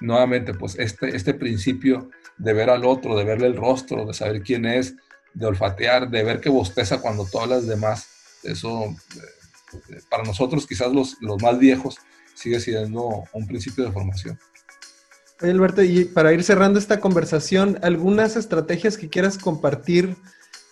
nuevamente, 0.00 0.54
pues 0.54 0.78
este, 0.78 1.16
este 1.16 1.34
principio 1.34 2.10
de 2.38 2.52
ver 2.52 2.70
al 2.70 2.84
otro, 2.84 3.16
de 3.16 3.24
verle 3.24 3.48
el 3.48 3.56
rostro, 3.56 4.06
de 4.06 4.14
saber 4.14 4.42
quién 4.42 4.66
es, 4.66 4.94
de 5.34 5.46
olfatear, 5.46 6.10
de 6.10 6.22
ver 6.22 6.40
que 6.40 6.48
bosteza 6.48 7.00
cuando 7.00 7.24
todas 7.24 7.48
las 7.48 7.66
demás, 7.66 8.08
eso 8.44 8.84
eh, 8.84 10.00
para 10.08 10.22
nosotros 10.22 10.64
quizás 10.66 10.92
los, 10.92 11.16
los 11.20 11.42
más 11.42 11.58
viejos 11.58 11.98
sigue 12.40 12.60
siendo 12.60 13.24
un 13.32 13.46
principio 13.46 13.84
de 13.84 13.92
formación. 13.92 14.38
Oye, 15.42 15.52
Alberto, 15.52 15.82
y 15.82 16.04
para 16.04 16.32
ir 16.32 16.42
cerrando 16.42 16.78
esta 16.78 17.00
conversación, 17.00 17.78
¿algunas 17.82 18.36
estrategias 18.36 18.96
que 18.96 19.08
quieras 19.08 19.38
compartir 19.38 20.16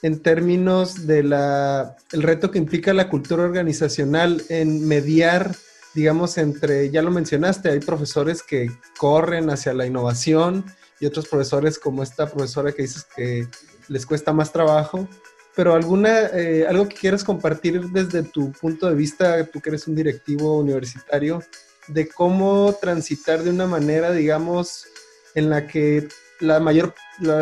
en 0.03 0.21
términos 0.21 1.07
de 1.07 1.23
la, 1.23 1.97
el 2.13 2.23
reto 2.23 2.51
que 2.51 2.59
implica 2.59 2.93
la 2.93 3.09
cultura 3.09 3.45
organizacional 3.45 4.43
en 4.49 4.87
mediar, 4.87 5.55
digamos, 5.95 6.39
entre, 6.39 6.91
ya 6.91 7.03
lo 7.03 7.11
mencionaste, 7.11 7.71
hay 7.71 7.81
profesores 7.81 8.43
que 8.43 8.71
corren 8.99 9.51
hacia 9.51 9.75
la 9.75 9.87
innovación 9.87 10.65
y 11.01 11.07
otros 11.07 11.29
profesores 11.29 11.79
como 11.79 12.03
esta 12.03 12.27
profesora 12.27 12.73
que 12.73 12.83
dices 12.83 13.07
que 13.17 13.49
les 13.89 14.07
cuesta 14.07 14.33
más 14.33 14.53
trabajo, 14.53 15.09
pero 15.59 15.75
alguna, 15.75 16.21
eh, 16.35 16.67
algo 16.69 16.89
que 16.89 16.95
quieras 16.95 17.25
compartir 17.25 17.81
desde 17.91 18.23
tu 18.23 18.53
punto 18.53 18.89
de 18.89 18.95
vista, 18.95 19.45
tú 19.47 19.61
que 19.61 19.71
eres 19.71 19.89
un 19.89 19.97
directivo 19.97 20.57
universitario, 20.57 21.43
de 21.89 22.07
cómo 22.07 22.77
transitar 22.81 23.43
de 23.43 23.51
una 23.51 23.67
manera, 23.67 24.13
digamos, 24.13 24.87
en 25.35 25.51
la 25.51 25.67
que 25.67 26.07
la 26.39 26.61
mayor, 26.61 26.95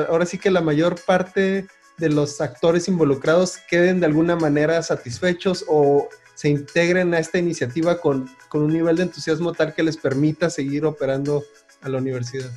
ahora 0.08 0.24
sí 0.24 0.38
que 0.38 0.50
la 0.50 0.62
mayor 0.62 0.98
parte 1.04 1.66
de 1.98 2.08
los 2.08 2.40
actores 2.40 2.88
involucrados 2.88 3.58
queden 3.68 4.00
de 4.00 4.06
alguna 4.06 4.34
manera 4.34 4.82
satisfechos 4.82 5.66
o 5.68 6.08
se 6.34 6.48
integren 6.48 7.12
a 7.12 7.18
esta 7.18 7.36
iniciativa 7.36 8.00
con, 8.00 8.30
un 8.54 8.72
nivel 8.72 8.96
de 8.96 9.02
entusiasmo 9.02 9.52
tal 9.52 9.74
que 9.74 9.82
les 9.82 9.98
permita 9.98 10.48
seguir 10.48 10.86
operando 10.86 11.44
a 11.82 11.90
la 11.90 11.98
universidad? 11.98 12.50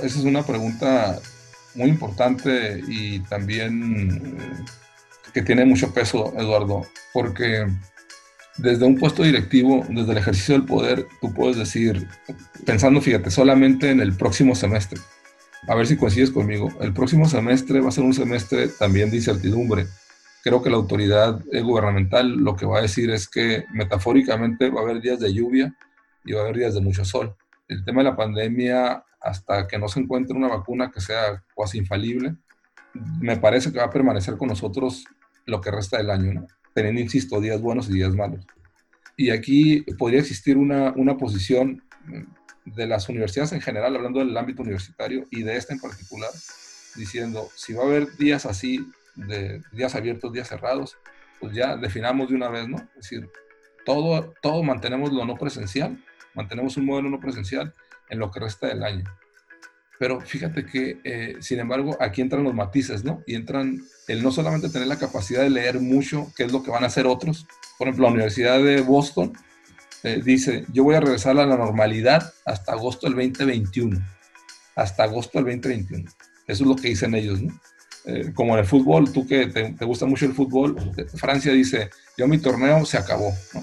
Esa 0.00 0.18
es 0.18 0.24
una 0.24 0.42
pregunta 0.42 1.20
muy 1.74 1.88
importante 1.88 2.82
y 2.86 3.20
también 3.20 4.36
eh, 4.38 4.64
que 5.32 5.42
tiene 5.42 5.64
mucho 5.64 5.92
peso, 5.92 6.32
Eduardo, 6.38 6.86
porque 7.12 7.66
desde 8.58 8.84
un 8.84 8.98
puesto 8.98 9.22
directivo, 9.22 9.84
desde 9.88 10.12
el 10.12 10.18
ejercicio 10.18 10.54
del 10.54 10.64
poder, 10.64 11.06
tú 11.20 11.32
puedes 11.32 11.56
decir, 11.56 12.06
pensando, 12.66 13.00
fíjate, 13.00 13.30
solamente 13.30 13.90
en 13.90 14.00
el 14.00 14.14
próximo 14.14 14.54
semestre, 14.54 15.00
a 15.68 15.74
ver 15.74 15.86
si 15.86 15.96
coincides 15.96 16.30
conmigo. 16.30 16.70
El 16.80 16.92
próximo 16.92 17.28
semestre 17.28 17.80
va 17.80 17.88
a 17.88 17.92
ser 17.92 18.04
un 18.04 18.14
semestre 18.14 18.68
también 18.68 19.10
de 19.10 19.16
incertidumbre. 19.16 19.86
Creo 20.42 20.62
que 20.62 20.70
la 20.70 20.76
autoridad 20.76 21.40
gubernamental 21.62 22.28
lo 22.36 22.56
que 22.56 22.66
va 22.66 22.78
a 22.78 22.82
decir 22.82 23.10
es 23.10 23.28
que 23.28 23.64
metafóricamente 23.72 24.70
va 24.70 24.80
a 24.80 24.82
haber 24.82 25.00
días 25.00 25.20
de 25.20 25.32
lluvia 25.32 25.74
y 26.24 26.32
va 26.32 26.40
a 26.40 26.44
haber 26.44 26.58
días 26.58 26.74
de 26.74 26.80
mucho 26.80 27.04
sol. 27.04 27.36
El 27.68 27.84
tema 27.84 28.02
de 28.02 28.10
la 28.10 28.16
pandemia, 28.16 29.04
hasta 29.22 29.66
que 29.68 29.78
no 29.78 29.88
se 29.88 30.00
encuentre 30.00 30.36
una 30.36 30.48
vacuna 30.48 30.90
que 30.90 31.00
sea 31.00 31.42
cuasi 31.54 31.78
infalible, 31.78 32.36
me 33.20 33.36
parece 33.36 33.72
que 33.72 33.78
va 33.78 33.84
a 33.84 33.90
permanecer 33.90 34.36
con 34.36 34.48
nosotros 34.48 35.04
lo 35.46 35.60
que 35.60 35.70
resta 35.70 35.98
del 35.98 36.10
año, 36.10 36.32
¿no? 36.32 36.46
teniendo, 36.74 37.00
insisto, 37.00 37.40
días 37.40 37.60
buenos 37.60 37.88
y 37.88 37.94
días 37.94 38.14
malos. 38.14 38.46
Y 39.16 39.30
aquí 39.30 39.82
podría 39.98 40.20
existir 40.20 40.56
una, 40.56 40.92
una 40.92 41.16
posición 41.16 41.82
de 42.64 42.86
las 42.86 43.08
universidades 43.08 43.52
en 43.52 43.60
general, 43.60 43.94
hablando 43.96 44.20
del 44.20 44.36
ámbito 44.36 44.62
universitario 44.62 45.26
y 45.30 45.42
de 45.42 45.56
esta 45.56 45.74
en 45.74 45.80
particular, 45.80 46.30
diciendo, 46.96 47.48
si 47.54 47.72
va 47.74 47.82
a 47.82 47.86
haber 47.86 48.16
días 48.16 48.46
así, 48.46 48.86
de 49.14 49.62
días 49.72 49.94
abiertos, 49.94 50.32
días 50.32 50.48
cerrados, 50.48 50.96
pues 51.40 51.54
ya 51.54 51.76
definamos 51.76 52.28
de 52.28 52.36
una 52.36 52.48
vez, 52.48 52.68
¿no? 52.68 52.76
Es 52.96 53.10
decir, 53.10 53.28
todo, 53.84 54.32
todo 54.40 54.62
mantenemos 54.62 55.12
lo 55.12 55.24
no 55.26 55.36
presencial, 55.36 56.02
mantenemos 56.34 56.76
un 56.76 56.86
modelo 56.86 57.10
no 57.10 57.20
presencial 57.20 57.74
en 58.12 58.18
lo 58.18 58.30
que 58.30 58.40
resta 58.40 58.68
del 58.68 58.84
año. 58.84 59.04
Pero 59.98 60.20
fíjate 60.20 60.66
que, 60.66 61.00
eh, 61.04 61.36
sin 61.40 61.60
embargo, 61.60 61.96
aquí 62.00 62.20
entran 62.20 62.44
los 62.44 62.54
matices, 62.54 63.04
¿no? 63.04 63.22
Y 63.26 63.34
entran 63.34 63.80
el 64.08 64.22
no 64.22 64.30
solamente 64.30 64.68
tener 64.68 64.88
la 64.88 64.98
capacidad 64.98 65.42
de 65.42 65.50
leer 65.50 65.80
mucho, 65.80 66.30
qué 66.36 66.44
es 66.44 66.52
lo 66.52 66.62
que 66.62 66.70
van 66.70 66.84
a 66.84 66.88
hacer 66.88 67.06
otros. 67.06 67.46
Por 67.78 67.88
ejemplo, 67.88 68.06
la 68.06 68.12
Universidad 68.12 68.62
de 68.62 68.80
Boston 68.82 69.32
eh, 70.02 70.20
dice, 70.22 70.66
yo 70.72 70.84
voy 70.84 70.96
a 70.96 71.00
regresar 71.00 71.38
a 71.38 71.46
la 71.46 71.56
normalidad 71.56 72.32
hasta 72.44 72.72
agosto 72.72 73.06
del 73.06 73.16
2021. 73.16 73.98
Hasta 74.76 75.04
agosto 75.04 75.38
del 75.38 75.60
2021. 75.60 76.10
Eso 76.46 76.64
es 76.64 76.68
lo 76.68 76.76
que 76.76 76.88
dicen 76.88 77.14
ellos, 77.14 77.40
¿no? 77.40 77.58
Eh, 78.04 78.32
como 78.34 78.54
en 78.54 78.60
el 78.60 78.66
fútbol, 78.66 79.12
tú 79.12 79.26
que 79.26 79.46
te, 79.46 79.84
gusta 79.84 80.06
mucho 80.06 80.26
el 80.26 80.34
fútbol, 80.34 80.76
Francia 81.14 81.52
dice, 81.52 81.90
yo 82.18 82.26
mi 82.26 82.38
torneo 82.38 82.84
se 82.84 82.98
acabó, 82.98 83.32
¿no? 83.54 83.62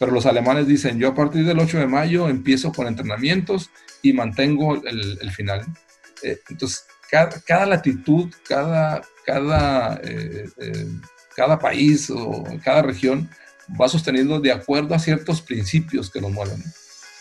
Pero 0.00 0.12
los 0.12 0.24
alemanes 0.24 0.66
dicen, 0.66 0.98
yo 0.98 1.08
a 1.08 1.14
partir 1.14 1.44
del 1.44 1.58
8 1.58 1.78
de 1.78 1.86
mayo 1.86 2.26
empiezo 2.30 2.72
con 2.72 2.86
entrenamientos 2.86 3.68
y 4.00 4.14
mantengo 4.14 4.82
el, 4.82 5.30
final. 5.30 5.66
Eh, 6.22 6.38
entonces, 6.48 6.86
cada, 7.46 7.66
latitud, 7.66 8.32
cada, 8.48 9.02
cada, 9.26 10.00
eh, 10.02 10.48
eh, 10.56 10.86
cada 11.36 11.58
país 11.58 12.08
o 12.08 12.44
cada 12.64 12.80
región 12.80 13.28
va 13.78 13.90
sosteniendo 13.90 14.40
de 14.40 14.52
acuerdo 14.52 14.94
a 14.94 14.98
ciertos 14.98 15.42
principios 15.42 16.10
que 16.10 16.22
nos 16.22 16.32
mueven. 16.32 16.64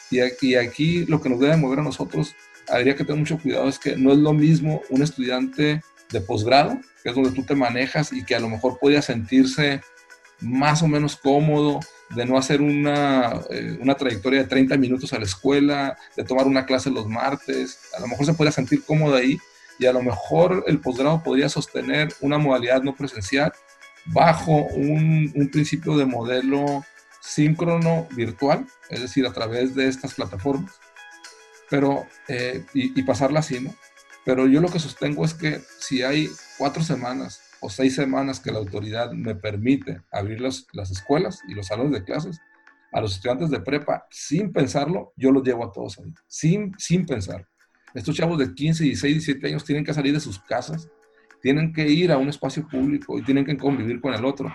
Y 0.09 0.21
aquí, 0.21 0.55
aquí 0.55 1.05
lo 1.05 1.19
que 1.19 1.27
nos 1.27 1.41
debe 1.41 1.57
mover 1.57 1.79
a 1.79 1.83
nosotros, 1.83 2.33
habría 2.69 2.95
que 2.95 3.03
tener 3.03 3.19
mucho 3.19 3.39
cuidado, 3.39 3.67
es 3.67 3.77
que 3.77 3.97
no 3.97 4.13
es 4.13 4.19
lo 4.19 4.31
mismo 4.31 4.81
un 4.89 5.03
estudiante 5.03 5.81
de 6.11 6.21
posgrado, 6.21 6.79
que 7.03 7.09
es 7.09 7.15
donde 7.15 7.31
tú 7.31 7.43
te 7.43 7.55
manejas 7.55 8.13
y 8.13 8.23
que 8.23 8.35
a 8.35 8.39
lo 8.39 8.47
mejor 8.47 8.79
podía 8.79 9.01
sentirse 9.01 9.81
más 10.41 10.81
o 10.81 10.87
menos 10.87 11.15
cómodo, 11.15 11.79
de 12.15 12.25
no 12.25 12.37
hacer 12.37 12.61
una, 12.61 13.41
eh, 13.49 13.77
una, 13.81 13.95
trayectoria 13.95 14.41
de 14.41 14.47
30 14.47 14.77
minutos 14.77 15.13
a 15.13 15.19
la 15.19 15.25
escuela, 15.25 15.97
de 16.15 16.23
tomar 16.23 16.47
una 16.47 16.65
clase 16.65 16.89
los 16.89 17.07
martes, 17.07 17.79
a 17.95 17.99
lo 17.99 18.07
mejor 18.07 18.25
se 18.25 18.33
podría 18.33 18.51
sentir 18.51 18.83
cómodo 18.83 19.15
ahí 19.15 19.37
y 19.77 19.85
a 19.85 19.93
lo 19.93 20.01
mejor 20.01 20.63
el 20.67 20.79
posgrado 20.79 21.23
podría 21.23 21.49
sostener 21.49 22.09
una 22.21 22.37
modalidad 22.37 22.81
no 22.81 22.95
presencial 22.95 23.53
bajo 24.05 24.51
un, 24.51 25.49
principio 25.51 25.97
de 25.97 26.05
modelo 26.05 26.83
síncrono 27.21 28.07
virtual, 28.15 28.65
es 28.89 29.01
decir, 29.01 29.25
a 29.27 29.33
través 29.33 29.75
de 29.75 29.87
estas 29.87 30.15
plataformas, 30.15 30.79
pero, 31.69 32.07
eh, 32.27 32.65
y, 32.73 33.01
pasarla 33.03 33.41
así, 33.41 33.59
¿no? 33.59 33.73
Pero 34.25 34.47
yo 34.47 34.61
lo 34.61 34.69
que 34.69 34.79
sostengo 34.79 35.23
es 35.25 35.33
que 35.33 35.61
si 35.79 36.01
hay 36.01 36.29
cuatro 36.57 36.83
semanas 36.83 37.41
o 37.61 37.69
seis 37.69 37.95
semanas 37.95 38.39
que 38.39 38.51
la 38.51 38.59
autoridad 38.59 39.11
me 39.11 39.35
permite 39.35 40.01
abrir 40.11 40.41
las, 40.41 40.67
las 40.73 40.91
escuelas 40.91 41.41
y 41.47 41.53
los 41.53 41.67
salones 41.67 41.93
de 41.93 42.03
clases, 42.03 42.39
a 42.91 43.01
los 43.01 43.15
estudiantes 43.15 43.49
de 43.49 43.59
prepa, 43.59 44.07
sin 44.09 44.51
pensarlo, 44.51 45.13
yo 45.15 45.31
los 45.31 45.43
llevo 45.43 45.65
a 45.65 45.71
todos 45.71 45.99
ahí, 45.99 46.13
sin, 46.27 46.73
sin 46.77 47.05
pensar. 47.05 47.47
Estos 47.93 48.15
chavos 48.15 48.37
de 48.37 48.53
15, 48.53 48.83
16, 48.83 49.13
17 49.25 49.47
años 49.47 49.63
tienen 49.63 49.83
que 49.83 49.93
salir 49.93 50.13
de 50.13 50.19
sus 50.19 50.39
casas, 50.39 50.89
tienen 51.41 51.73
que 51.73 51.87
ir 51.87 52.11
a 52.11 52.17
un 52.17 52.29
espacio 52.29 52.67
público 52.67 53.17
y 53.17 53.23
tienen 53.23 53.45
que 53.45 53.57
convivir 53.57 54.01
con 54.01 54.13
el 54.13 54.25
otro. 54.25 54.53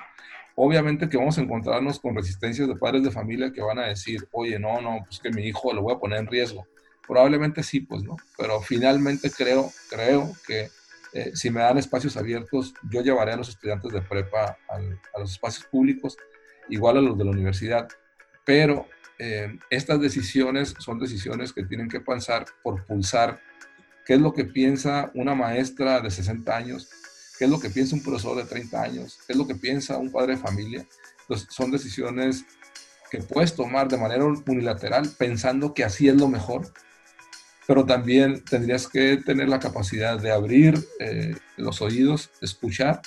Obviamente 0.57 1.09
que 1.09 1.17
vamos 1.17 1.37
a 1.39 1.41
encontrarnos 1.41 1.99
con 1.99 2.15
resistencias 2.15 2.69
de 2.69 2.77
padres 2.77 3.03
de 3.03 3.11
familia 3.11 3.53
que 3.53 3.61
van 3.61 3.79
a 3.79 3.87
decir, 3.87 4.29
oye, 4.31 4.59
no, 4.59 4.81
no, 4.81 5.05
pues 5.05 5.19
que 5.19 5.31
mi 5.31 5.43
hijo 5.43 5.73
lo 5.73 5.83
voy 5.83 5.95
a 5.95 5.99
poner 5.99 6.21
en 6.21 6.27
riesgo. 6.27 6.67
Probablemente 7.07 7.63
sí, 7.63 7.81
pues 7.81 8.03
no, 8.03 8.17
pero 8.39 8.61
finalmente 8.61 9.31
creo, 9.31 9.71
creo 9.91 10.33
que 10.47 10.69
eh, 11.15 11.31
si 11.35 11.49
me 11.49 11.61
dan 11.61 11.79
espacios 11.79 12.17
abiertos, 12.17 12.75
yo 12.91 13.01
llevaré 13.01 13.33
a 13.33 13.37
los 13.37 13.49
estudiantes 13.49 13.93
de 13.93 14.03
prepa 14.03 14.59
a 14.69 15.19
los 15.19 15.31
espacios 15.31 15.65
públicos, 15.67 16.17
igual 16.69 16.99
a 16.99 17.01
los 17.01 17.17
de 17.17 17.25
la 17.25 17.31
universidad, 17.31 17.89
pero 18.45 18.89
eh, 19.19 19.57
estas 19.71 20.01
decisiones 20.01 20.75
son 20.79 20.99
decisiones 20.99 21.53
que 21.53 21.65
tienen 21.65 21.89
que 21.89 22.01
pensar 22.01 22.47
por 22.63 22.85
pulsar. 22.85 23.41
Qué 24.05 24.15
es 24.15 24.21
lo 24.21 24.33
que 24.33 24.45
piensa 24.45 25.11
una 25.15 25.35
maestra 25.35 26.01
de 26.01 26.11
60 26.11 26.57
años, 26.57 26.91
qué 27.39 27.45
es 27.45 27.51
lo 27.51 27.61
que 27.61 27.71
piensa 27.71 27.95
un 27.95 28.03
profesor 28.03 28.37
de 28.37 28.45
30 28.45 28.83
años, 28.83 29.19
qué 29.27 29.35
es 29.35 29.39
lo 29.39 29.47
que 29.47 29.55
piensa 29.55 29.99
un 29.99 30.11
padre 30.11 30.35
de 30.35 30.43
familia. 30.43 30.87
Entonces, 31.21 31.47
son 31.51 31.71
decisiones 31.71 32.45
que 33.11 33.19
puedes 33.19 33.55
tomar 33.55 33.87
de 33.87 33.97
manera 33.97 34.25
unilateral 34.25 35.09
pensando 35.17 35.73
que 35.73 35.85
así 35.85 36.09
es 36.09 36.17
lo 36.17 36.27
mejor, 36.27 36.73
pero 37.67 37.85
también 37.85 38.45
tendrías 38.45 38.89
que 38.89 39.17
tener 39.17 39.49
la 39.49 39.59
capacidad 39.59 40.19
de 40.19 40.31
abrir 40.31 40.79
eh, 41.01 41.35
los 41.57 41.81
oídos, 41.81 42.31
escuchar, 42.41 43.01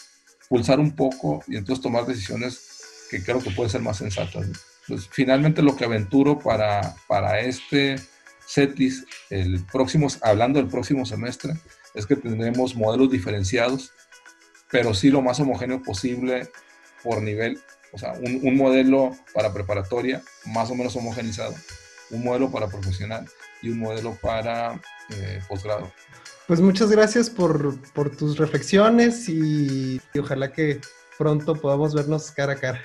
pulsar 0.49 0.79
un 0.79 0.95
poco 0.95 1.43
y 1.47 1.57
entonces 1.57 1.83
tomar 1.83 2.05
decisiones 2.05 3.07
que 3.09 3.23
creo 3.23 3.41
que 3.41 3.51
pueden 3.51 3.71
ser 3.71 3.81
más 3.81 3.97
sensatas. 3.97 4.47
Entonces, 4.81 5.09
finalmente 5.11 5.61
lo 5.61 5.75
que 5.75 5.85
aventuro 5.85 6.39
para, 6.39 6.95
para 7.07 7.39
este 7.41 7.95
CETIS, 8.47 9.05
el 9.29 9.63
próximo, 9.65 10.07
hablando 10.21 10.59
del 10.59 10.69
próximo 10.69 11.05
semestre, 11.05 11.53
es 11.93 12.05
que 12.05 12.15
tendremos 12.15 12.75
modelos 12.75 13.11
diferenciados 13.11 13.91
pero 14.71 14.93
sí 14.93 15.09
lo 15.09 15.21
más 15.21 15.39
homogéneo 15.39 15.81
posible 15.81 16.49
por 17.03 17.21
nivel, 17.21 17.59
o 17.93 17.97
sea, 17.97 18.13
un, 18.13 18.57
modelo 18.57 19.15
para 19.33 19.53
preparatoria 19.53 20.21
más 20.45 20.69
o 20.69 20.75
menos 20.75 20.95
homogenizado, 20.95 21.55
un 22.09 22.23
modelo 22.23 22.51
para 22.51 22.67
profesional 22.67 23.27
y 23.61 23.69
un 23.69 23.79
modelo 23.79 24.17
para 24.21 24.79
eh, 25.09 25.39
posgrado. 25.47 25.91
Pues 26.47 26.61
muchas 26.61 26.89
gracias 26.89 27.29
por, 27.29 27.77
tus 28.17 28.37
reflexiones 28.37 29.27
y, 29.27 29.99
ojalá 30.17 30.51
que 30.51 30.79
pronto 31.17 31.55
podamos 31.55 31.93
vernos 31.93 32.31
cara 32.31 32.53
a 32.53 32.55
cara. 32.55 32.81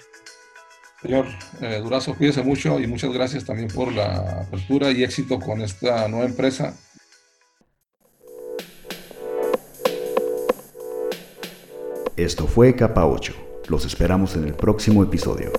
Señor 1.01 1.27
eh, 1.61 1.81
Durazo, 1.83 2.15
cuídese 2.15 2.43
mucho 2.43 2.81
y 2.81 2.87
muchas 2.87 3.13
gracias 3.13 3.45
también 3.45 3.69
por 3.69 3.93
la 3.93 4.43
apertura 4.43 4.91
y 4.91 5.05
éxito 5.05 5.39
con 5.39 5.61
esta 5.61 6.09
nueva 6.09 6.27
empresa. 6.27 6.77
Esto 12.17 12.47
fue 12.47 12.75
Capa 12.77 13.07
8. 13.07 13.35
Los 13.69 13.85
esperamos 13.85 14.37
en 14.37 14.45
el 14.45 14.55
próximo 14.55 15.03
episodio. 15.03 15.53